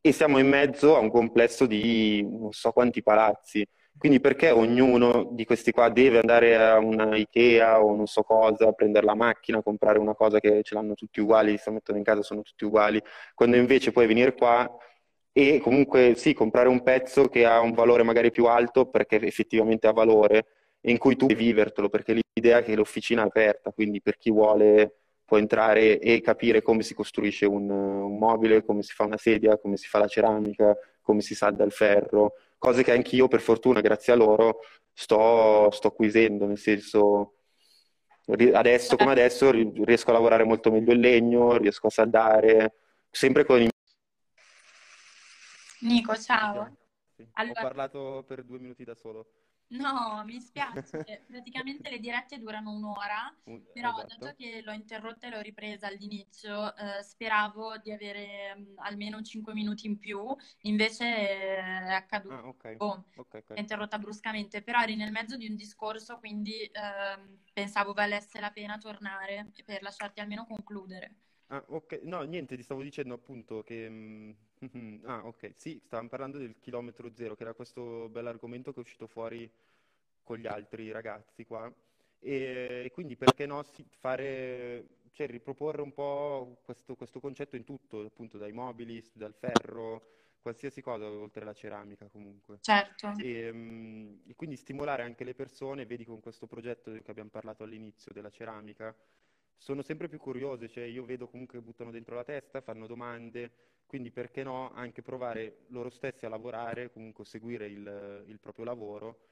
[0.00, 3.66] e siamo in mezzo a un complesso di non so quanti palazzi.
[3.96, 8.72] Quindi perché ognuno di questi qua deve andare a una Ikea o non so cosa,
[8.72, 12.22] prendere la macchina, comprare una cosa che ce l'hanno tutti uguali, si mettono in casa,
[12.22, 13.00] sono tutti uguali,
[13.34, 14.70] quando invece puoi venire qua
[15.32, 19.86] e comunque sì, comprare un pezzo che ha un valore magari più alto perché effettivamente
[19.86, 20.46] ha valore,
[20.82, 24.30] in cui tu devi vivertelo, perché l'idea è che l'officina è aperta, quindi per chi
[24.30, 29.16] vuole può entrare e capire come si costruisce un, un mobile, come si fa una
[29.16, 33.40] sedia, come si fa la ceramica, come si salda il ferro, cose che anch'io, per
[33.40, 34.60] fortuna, grazie a loro,
[34.92, 37.34] sto, sto acquisendo, nel senso,
[38.26, 42.74] adesso come adesso riesco a lavorare molto meglio il legno, riesco a saldare,
[43.10, 43.68] sempre con i...
[45.80, 46.76] Nico, ciao.
[47.14, 47.28] Sì.
[47.34, 47.60] Allora...
[47.60, 49.43] Ho parlato per due minuti da solo.
[49.68, 51.24] No, mi spiace.
[51.26, 53.34] Praticamente le dirette durano un'ora,
[53.72, 54.14] però esatto.
[54.18, 59.22] dato che l'ho interrotta e l'ho ripresa all'inizio, eh, speravo di avere mh, mm, almeno
[59.22, 60.20] 5 minuti in più,
[60.62, 62.34] invece è accaduto.
[62.34, 62.76] Ah, okay.
[62.78, 63.56] Oh, okay, okay.
[63.56, 66.70] È interrotta bruscamente, però eri nel mezzo di un discorso, quindi eh,
[67.52, 71.14] pensavo valesse la pena tornare per lasciarti almeno concludere.
[71.48, 72.00] Ah, ok.
[72.02, 74.34] No, niente, ti stavo dicendo appunto che...
[74.62, 75.52] Mm, ah, ok.
[75.56, 79.50] Sì, stavamo parlando del chilometro zero, che era questo bell'argomento che è uscito fuori
[80.22, 81.72] con gli altri ragazzi qua.
[82.18, 83.62] E quindi perché no
[83.98, 90.08] fare, cioè riproporre un po' questo, questo concetto in tutto, appunto dai mobili, dal ferro,
[90.40, 92.60] qualsiasi cosa oltre alla ceramica comunque.
[92.60, 93.12] Certo.
[93.16, 97.62] E, um, e, quindi stimolare anche le persone, vedi con questo progetto che abbiamo parlato
[97.62, 98.96] all'inizio della ceramica,
[99.56, 103.52] sono sempre più curiose, cioè io vedo comunque che buttano dentro la testa, fanno domande,
[103.94, 109.28] quindi perché no anche provare loro stessi a lavorare, comunque seguire il, il proprio lavoro,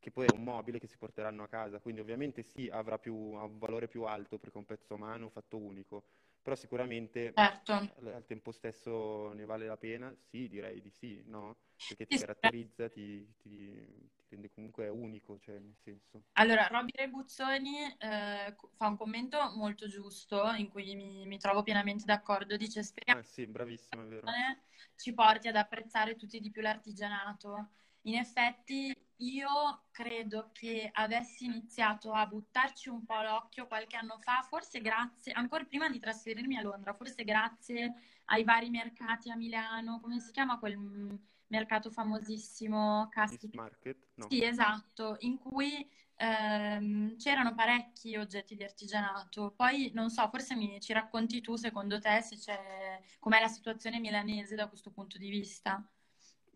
[0.00, 3.14] che poi è un mobile che si porteranno a casa, quindi ovviamente sì avrà più,
[3.14, 6.06] un valore più alto perché è un pezzo a mano fatto unico,
[6.42, 7.72] però sicuramente certo.
[7.72, 10.14] al tempo stesso ne vale la pena?
[10.28, 11.56] Sì, direi di sì, no?
[11.86, 16.22] Perché ti caratterizza, ti, ti, ti rende comunque unico, cioè nel senso.
[16.34, 22.04] Allora, Robby Rebuzzoni eh, fa un commento molto giusto in cui mi, mi trovo pienamente
[22.04, 24.26] d'accordo, dice speriamo ah, sì, bravissimo, è vero.
[24.96, 27.70] ci porti ad apprezzare tutti di più l'artigianato
[28.02, 34.42] in effetti io credo che avessi iniziato a buttarci un po' l'occhio qualche anno fa,
[34.48, 37.94] forse grazie, ancora prima di trasferirmi a Londra, forse grazie
[38.26, 40.78] ai vari mercati a Milano, come si chiama quel
[41.48, 43.08] mercato famosissimo?
[43.10, 43.50] Caschi...
[43.52, 44.06] Market?
[44.14, 44.26] No.
[44.30, 45.86] Sì, esatto, in cui
[46.16, 49.52] ehm, c'erano parecchi oggetti di artigianato.
[49.54, 53.98] Poi non so, forse mi, ci racconti tu secondo te se c'è, com'è la situazione
[53.98, 55.84] milanese da questo punto di vista.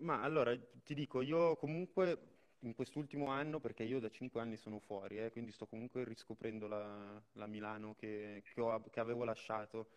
[0.05, 4.79] Ma allora ti dico, io comunque in quest'ultimo anno, perché io da cinque anni sono
[4.79, 9.89] fuori, eh, quindi sto comunque riscoprendo la, la Milano che, che, ho, che, avevo lasciato.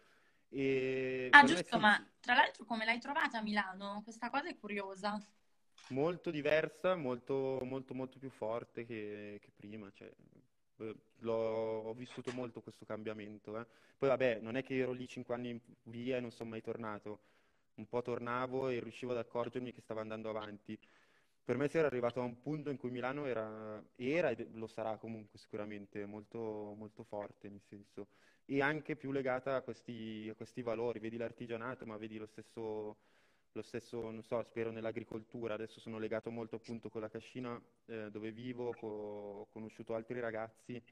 [0.49, 4.01] E ah, giusto, sì, ma tra l'altro come l'hai trovata a Milano?
[4.03, 5.21] Questa cosa è curiosa.
[5.89, 9.91] Molto diversa, molto, molto, molto più forte che, che prima.
[9.93, 10.09] Cioè,
[10.77, 10.95] eh,
[11.25, 13.59] ho vissuto molto questo cambiamento.
[13.59, 13.65] Eh.
[13.97, 17.19] Poi vabbè, non è che ero lì cinque anni via e non sono mai tornato.
[17.77, 20.79] Un po' tornavo e riuscivo ad accorgermi che stava andando avanti.
[21.43, 24.67] Per me si era arrivato a un punto in cui Milano era, era e lo
[24.67, 28.09] sarà comunque sicuramente molto, molto forte, nel senso,
[28.45, 32.97] e anche più legata a questi, a questi valori, vedi l'artigianato, ma vedi lo stesso,
[33.51, 38.09] lo stesso, non so, spero nell'agricoltura, adesso sono legato molto appunto con la Cascina eh,
[38.11, 40.83] dove vivo, ho conosciuto altri ragazzi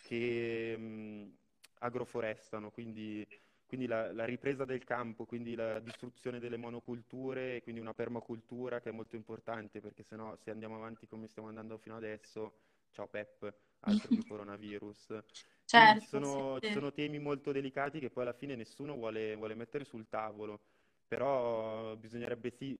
[0.00, 1.36] che mh,
[1.80, 3.26] agroforestano, quindi
[3.68, 8.88] quindi la, la, ripresa del campo, quindi la distruzione delle monoculture, quindi una permacultura che
[8.88, 12.54] è molto importante perché se no se andiamo avanti come stiamo andando fino adesso,
[12.92, 15.18] ciao Pep, altro che coronavirus.
[15.66, 16.66] Certo, ci, sono, sì.
[16.66, 20.60] ci, sono, temi molto delicati che poi alla fine nessuno vuole, vuole mettere sul tavolo,
[21.06, 22.78] però bisognerebbe sì.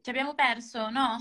[0.00, 1.16] Ci abbiamo perso, no?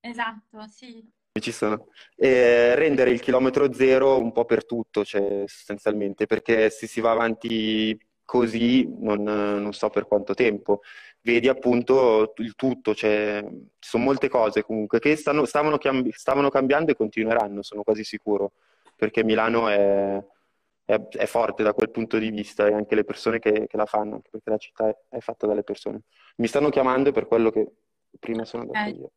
[0.00, 1.86] Esatto, sì ci sono.
[2.16, 7.12] E rendere il chilometro zero un po' per tutto, cioè, sostanzialmente, perché se si va
[7.12, 10.80] avanti così non, non so per quanto tempo.
[11.22, 13.44] Vedi appunto il tutto, cioè,
[13.78, 18.04] ci sono molte cose comunque che stanno, stavano, cambi- stavano, cambiando e continueranno, sono quasi
[18.04, 18.52] sicuro,
[18.96, 20.24] perché Milano è,
[20.84, 23.86] è, è, forte da quel punto di vista e anche le persone che, che la
[23.86, 26.02] fanno, anche perché la città è, è, fatta dalle persone.
[26.36, 27.66] Mi stanno chiamando per quello che
[28.18, 28.92] prima sono andato eh.
[28.92, 29.10] io.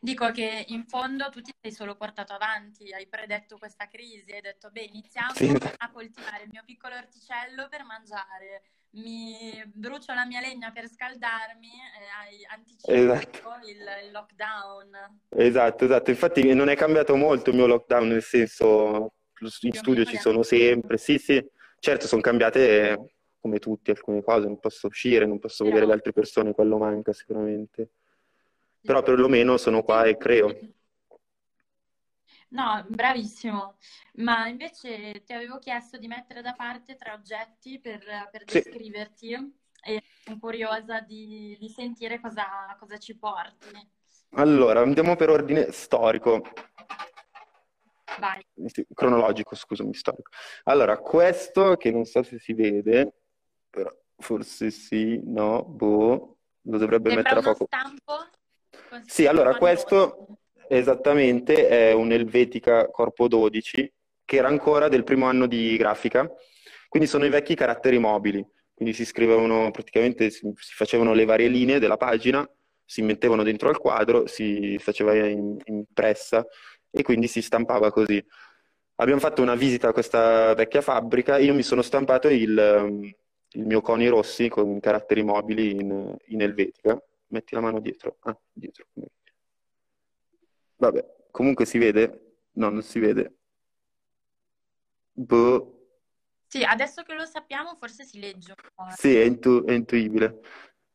[0.00, 4.40] Dico che in fondo tu ti sei solo portato avanti, hai predetto questa crisi, hai
[4.40, 5.56] detto beh iniziamo sì.
[5.76, 8.62] a coltivare il mio piccolo orticello per mangiare,
[8.92, 13.66] mi brucio la mia legna per scaldarmi e hai anticipato esatto.
[13.68, 15.20] il, il, lockdown.
[15.28, 19.12] Esatto, esatto, infatti non è cambiato molto il mio lockdown, nel senso
[19.60, 21.42] in studio ci sono sempre, sì sì,
[21.78, 25.74] certo sono cambiate come tutti alcune cose, non posso uscire, non posso Però...
[25.74, 27.92] vedere le altre persone, quello manca sicuramente
[28.80, 30.56] però perlomeno sono qua e creo.
[32.50, 33.76] No, bravissimo.
[34.14, 38.00] Ma invece ti avevo chiesto di mettere da parte tre oggetti per,
[38.30, 38.60] per sì.
[38.60, 43.88] descriverti e sono curiosa di, di sentire cosa, cosa, ci porti.
[44.30, 46.42] Allora, andiamo per ordine storico.
[48.18, 48.44] Vai.
[48.94, 50.30] Cronologico, scusami, storico.
[50.64, 53.12] Allora, questo che non so se si vede,
[53.70, 57.66] però forse sì, no, boh, lo dovrebbe Sembra mettere a poco.
[57.66, 58.28] stampo
[59.06, 60.38] sì, allora questo
[60.68, 63.92] esattamente è un Helvetica Corpo 12
[64.24, 66.30] che era ancora del primo anno di grafica,
[66.88, 71.80] quindi sono i vecchi caratteri mobili, quindi si scrivevano praticamente, si, facevano le varie linee
[71.80, 72.48] della pagina,
[72.84, 76.46] si mettevano dentro al quadro, si faceva in, in pressa
[76.90, 78.24] e quindi si stampava così.
[78.96, 83.14] Abbiamo fatto una visita a questa vecchia fabbrica, io mi sono stampato il,
[83.52, 87.00] il mio coni rossi con caratteri mobili in, in Helvetica
[87.30, 88.18] metti la mano dietro.
[88.20, 88.86] Ah, dietro.
[90.76, 92.36] Vabbè, comunque si vede?
[92.52, 93.34] No, non si vede.
[95.12, 95.76] Boh.
[96.46, 98.84] Sì, adesso che lo sappiamo forse si legge un po'.
[98.96, 100.40] Sì, è, intu- è intuibile.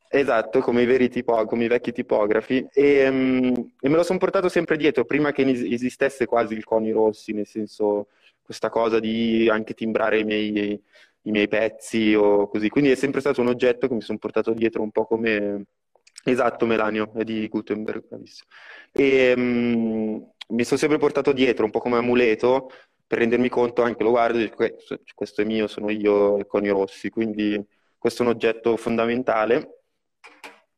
[0.08, 2.66] Esatto, come i, veri tipo- come i vecchi tipografi.
[2.72, 6.90] E, um, e me lo sono portato sempre dietro, prima che esistesse quasi il Coni
[6.90, 8.08] Rossi, nel senso
[8.42, 10.80] questa cosa di anche timbrare i miei,
[11.22, 12.68] i miei pezzi o così.
[12.68, 15.64] Quindi è sempre stato un oggetto che mi sono portato dietro un po' come
[16.28, 18.48] Esatto, Melanio, è di Gutenberg, bravissimo.
[18.90, 22.68] E um, mi sono sempre portato dietro, un po' come amuleto,
[23.06, 24.76] per rendermi conto, anche lo guardo dico, eh,
[25.14, 27.64] questo è mio, sono io e con i rossi, quindi
[27.96, 29.82] questo è un oggetto fondamentale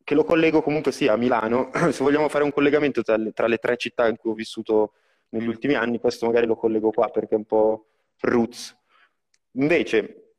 [0.05, 1.71] che lo collego comunque sì a Milano.
[1.93, 4.93] Se vogliamo fare un collegamento tra le, tra le tre città in cui ho vissuto
[5.31, 7.87] negli ultimi anni, questo magari lo collego qua perché è un po'
[8.21, 8.77] roots.
[9.53, 10.35] Invece,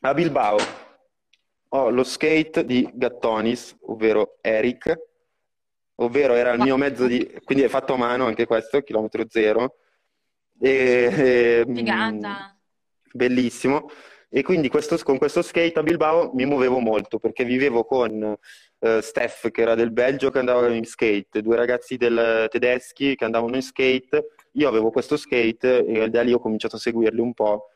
[0.00, 0.56] a Bilbao,
[1.74, 4.96] ho lo skate di Gattonis, ovvero Eric,
[5.96, 7.28] ovvero era il mio mezzo di...
[7.44, 9.76] quindi è fatto a mano anche questo, chilometro zero.
[10.60, 12.56] E, e, mm, Figata!
[13.12, 13.90] Bellissimo.
[14.28, 18.36] E quindi questo, con questo skate a Bilbao mi muovevo molto perché vivevo con
[18.78, 23.24] uh, Steph, che era del Belgio, che andava in skate, due ragazzi del, tedeschi che
[23.24, 24.30] andavano in skate.
[24.52, 27.68] Io avevo questo skate e da lì ho cominciato a seguirli un po'.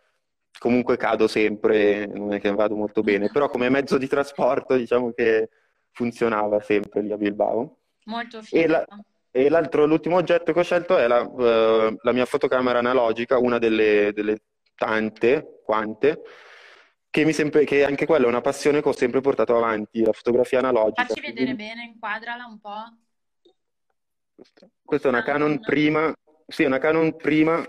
[0.59, 5.12] Comunque cado sempre, non è che vado molto bene, però come mezzo di trasporto diciamo
[5.12, 5.51] che
[5.92, 7.78] funzionava sempre lì a Bilbao.
[8.05, 8.62] Molto figo.
[8.62, 8.84] E, la,
[9.30, 13.59] e l'altro, l'ultimo oggetto che ho scelto è la, uh, la mia fotocamera analogica, una
[13.59, 14.42] delle, delle
[14.74, 16.22] tante, quante,
[17.11, 20.12] che, mi sempre, che anche quella è una passione che ho sempre portato avanti, la
[20.12, 21.05] fotografia analogica.
[21.05, 22.96] Facci vedere bene, inquadrala un po'.
[24.84, 26.12] Questa è una Canon prima,
[26.46, 27.64] sì, una Canon prima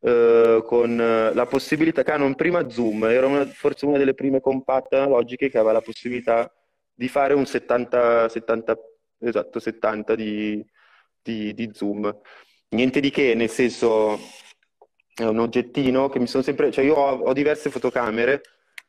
[0.00, 4.96] eh, con eh, la possibilità, Canon prima zoom, era una, forse una delle prime compatte
[4.96, 6.52] analogiche che aveva la possibilità
[6.92, 8.78] di fare un 70, 70
[9.20, 10.64] esatto, 70 di,
[11.22, 12.20] di, di zoom.
[12.70, 14.18] Niente di che, nel senso
[15.14, 18.40] è un oggettino che mi sono sempre, cioè io ho, ho diverse fotocamere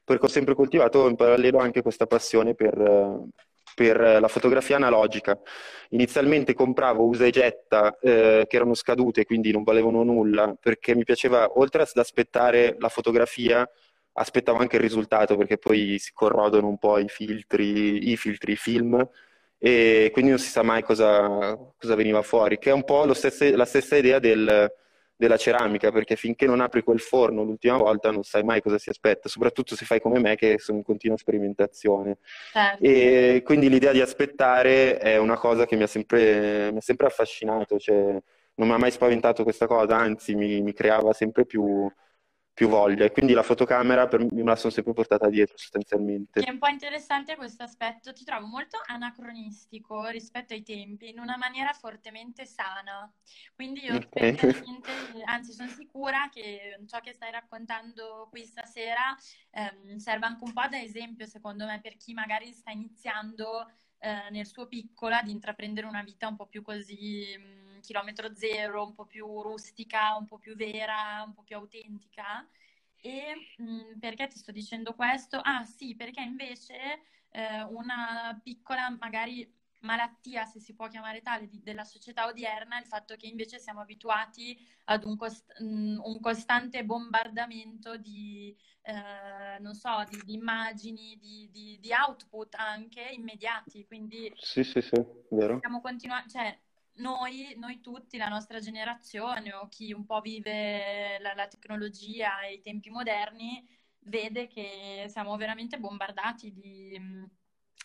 [0.03, 2.76] perché ho sempre coltivato in parallelo anche questa passione per,
[3.78, 5.39] per la fotografia analogica.
[5.89, 11.03] Inizialmente compravo usa e getta eh, che erano scadute, quindi non valevano nulla, perché mi
[11.03, 13.69] piaceva, oltre ad aspettare la fotografia,
[14.13, 19.07] aspettavo anche il risultato, perché poi si corrodono un po' i filtri, i filtri, film,
[19.59, 23.55] e quindi non si sa mai cosa, cosa veniva fuori, che è un po' stesso,
[23.55, 24.73] la stessa idea del,
[25.18, 28.89] della ceramica, perché finché non apri quel forno l'ultima volta non sai mai cosa si
[28.89, 32.20] aspetta, soprattutto se fai come me che sono in continua sperimentazione.
[32.51, 32.84] Certo.
[32.84, 37.07] E quindi l'idea di aspettare è una cosa che mi ha sempre, mi ha sempre
[37.07, 38.22] affascinato, cioè,
[38.55, 41.91] non mi ha mai spaventato questa cosa, anzi mi, mi creava sempre più,
[42.58, 46.39] più voglia e quindi la fotocamera per me la sono sempre portata dietro sostanzialmente.
[46.39, 51.38] È un po' interessante questo aspetto, ti trovo molto anacronistico rispetto ai tempi, in una
[51.38, 53.14] maniera fortemente sana.
[53.53, 54.36] Quindi io okay.
[55.26, 59.16] anzi sono sicura che ciò che stai raccontando qui stasera
[59.51, 64.32] ehm, serve anche un po' da esempio secondo me per chi magari sta iniziando eh,
[64.32, 67.57] nel suo piccolo ad intraprendere una vita un po' più così...
[67.88, 72.45] Chilometro zero, un po' più rustica, un po' più vera, un po' più autentica.
[72.99, 75.39] E mh, mm, perché ti sto dicendo questo?
[75.41, 76.75] Ah sì, perché invece
[77.29, 79.49] eh, una piccola magari
[79.81, 83.79] malattia, se si può chiamare tale, di, della società odierna il fatto che invece siamo
[83.79, 91.17] abituati ad un, cost- mh, un costante bombardamento di, eh, non so, di, di immagini,
[91.17, 93.85] di, di, output anche immediati.
[93.85, 95.61] Quindi sì, sì, sì, vero.
[95.81, 96.59] Continuando, cioè
[96.97, 102.53] noi, noi, tutti, la nostra generazione o chi un po' vive la, la, tecnologia e
[102.53, 103.67] i tempi moderni,
[104.01, 106.93] vede che siamo veramente bombardati di,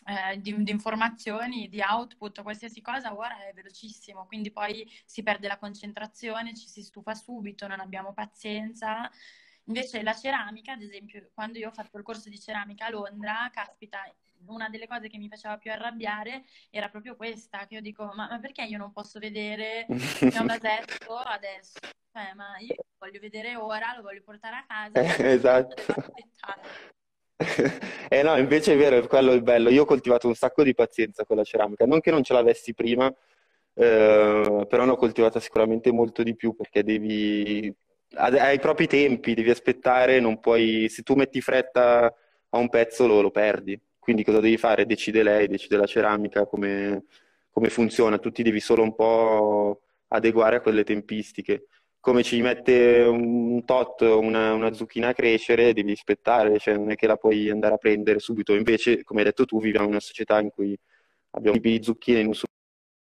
[0.05, 5.47] eh, di, di, informazioni, di output, qualsiasi cosa ora è velocissimo, quindi poi si perde
[5.47, 9.09] la concentrazione, ci si stufa subito, non abbiamo pazienza.
[9.65, 13.49] Invece la ceramica, ad esempio, quando io ho fatto il corso di ceramica a Londra,
[13.51, 14.03] caspita,
[14.47, 18.27] una delle cose che mi faceva più arrabbiare era proprio questa, che io dico, ma,
[18.29, 21.79] ma perché io non posso vedere il mio vasetto adesso?
[22.11, 25.17] Cioè, ma io lo voglio vedere ora, lo voglio portare a casa.
[25.25, 25.75] esatto.
[28.09, 29.69] eh no, invece è vero, è quello il bello.
[29.69, 32.73] Io ho coltivato un sacco di pazienza con la ceramica, non che non ce l'avessi
[32.73, 33.07] prima,
[33.73, 37.75] eh, però ne ho coltivata sicuramente molto di più perché devi
[38.15, 42.13] ai propri tempi, devi aspettare, non puoi, se tu metti fretta
[42.49, 43.79] a un pezzo lo, lo perdi.
[44.03, 44.85] Quindi cosa devi fare?
[44.85, 47.05] Decide lei, decide la ceramica, come,
[47.49, 48.19] come funziona.
[48.19, 51.67] Tu ti devi solo un po' adeguare a quelle tempistiche.
[52.01, 56.95] Come ci mette un tot, una, una zucchina a crescere, devi aspettare, cioè non è
[56.95, 58.53] che la puoi andare a prendere subito.
[58.53, 60.77] Invece, come hai detto tu, viviamo in una società in cui
[61.31, 62.33] abbiamo tipi di zucchine in un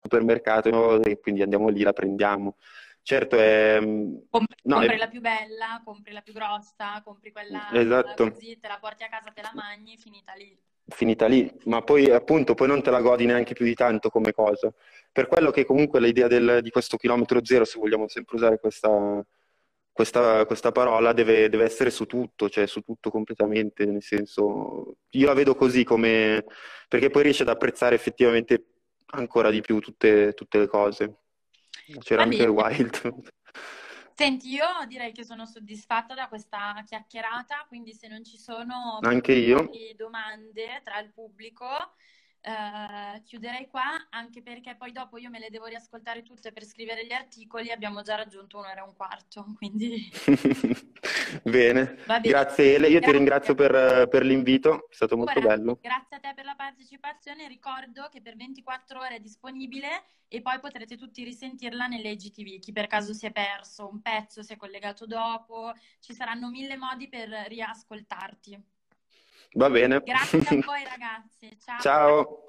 [0.02, 2.56] supermercato e quindi andiamo lì, la prendiamo.
[3.00, 3.78] Certo, è...
[3.80, 4.98] Compri, no, compri è...
[4.98, 8.32] la più bella, compri la più grossa, compri quella esatto.
[8.32, 10.58] così, te la porti a casa, te la mangi, finita lì
[10.90, 14.32] finita lì, ma poi appunto poi non te la godi neanche più di tanto come
[14.32, 14.72] cosa.
[15.12, 19.24] Per quello che comunque l'idea del, di questo chilometro zero, se vogliamo sempre usare questa,
[19.92, 25.26] questa, questa parola, deve, deve, essere su tutto, cioè su tutto completamente, nel senso, io
[25.26, 26.44] la vedo così come,
[26.88, 28.64] perché poi riesce ad apprezzare effettivamente
[29.12, 31.14] ancora di più tutte, tutte le cose.
[32.00, 33.14] C'era anche il wild.
[34.14, 39.32] Senti, io direi che sono soddisfatta da questa chiacchierata, quindi se non ci sono Anche
[39.96, 41.66] domande tra il pubblico,
[42.42, 47.04] Uh, chiuderei qua anche perché poi dopo io me le devo riascoltare tutte per scrivere
[47.04, 47.70] gli articoli.
[47.70, 50.10] Abbiamo già raggiunto un'ora e un quarto, quindi.
[51.44, 51.98] bene.
[52.06, 52.20] bene.
[52.22, 53.00] grazie Ele, io grazie.
[53.00, 55.78] ti ringrazio per, per, l'invito, è stato molto Ora, bello.
[55.82, 57.46] Grazie a te per la partecipazione.
[57.46, 62.58] Ricordo che per 24 ore è disponibile e poi potrete tutti risentirla nell'AGTV.
[62.58, 66.78] Chi per caso si è perso un pezzo, si è collegato dopo, ci saranno mille
[66.78, 68.78] modi per riascoltarti.
[69.54, 70.00] Va bene.
[70.00, 71.56] Grazie a voi ragazzi.
[71.58, 71.80] Ciao.
[71.80, 72.46] Ciao.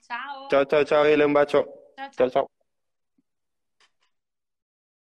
[0.00, 0.48] Ciao.
[0.48, 1.92] Ciao ciao ciao Ele, un bacio.
[1.94, 2.10] ciao.
[2.10, 2.30] ciao.
[2.30, 2.50] ciao.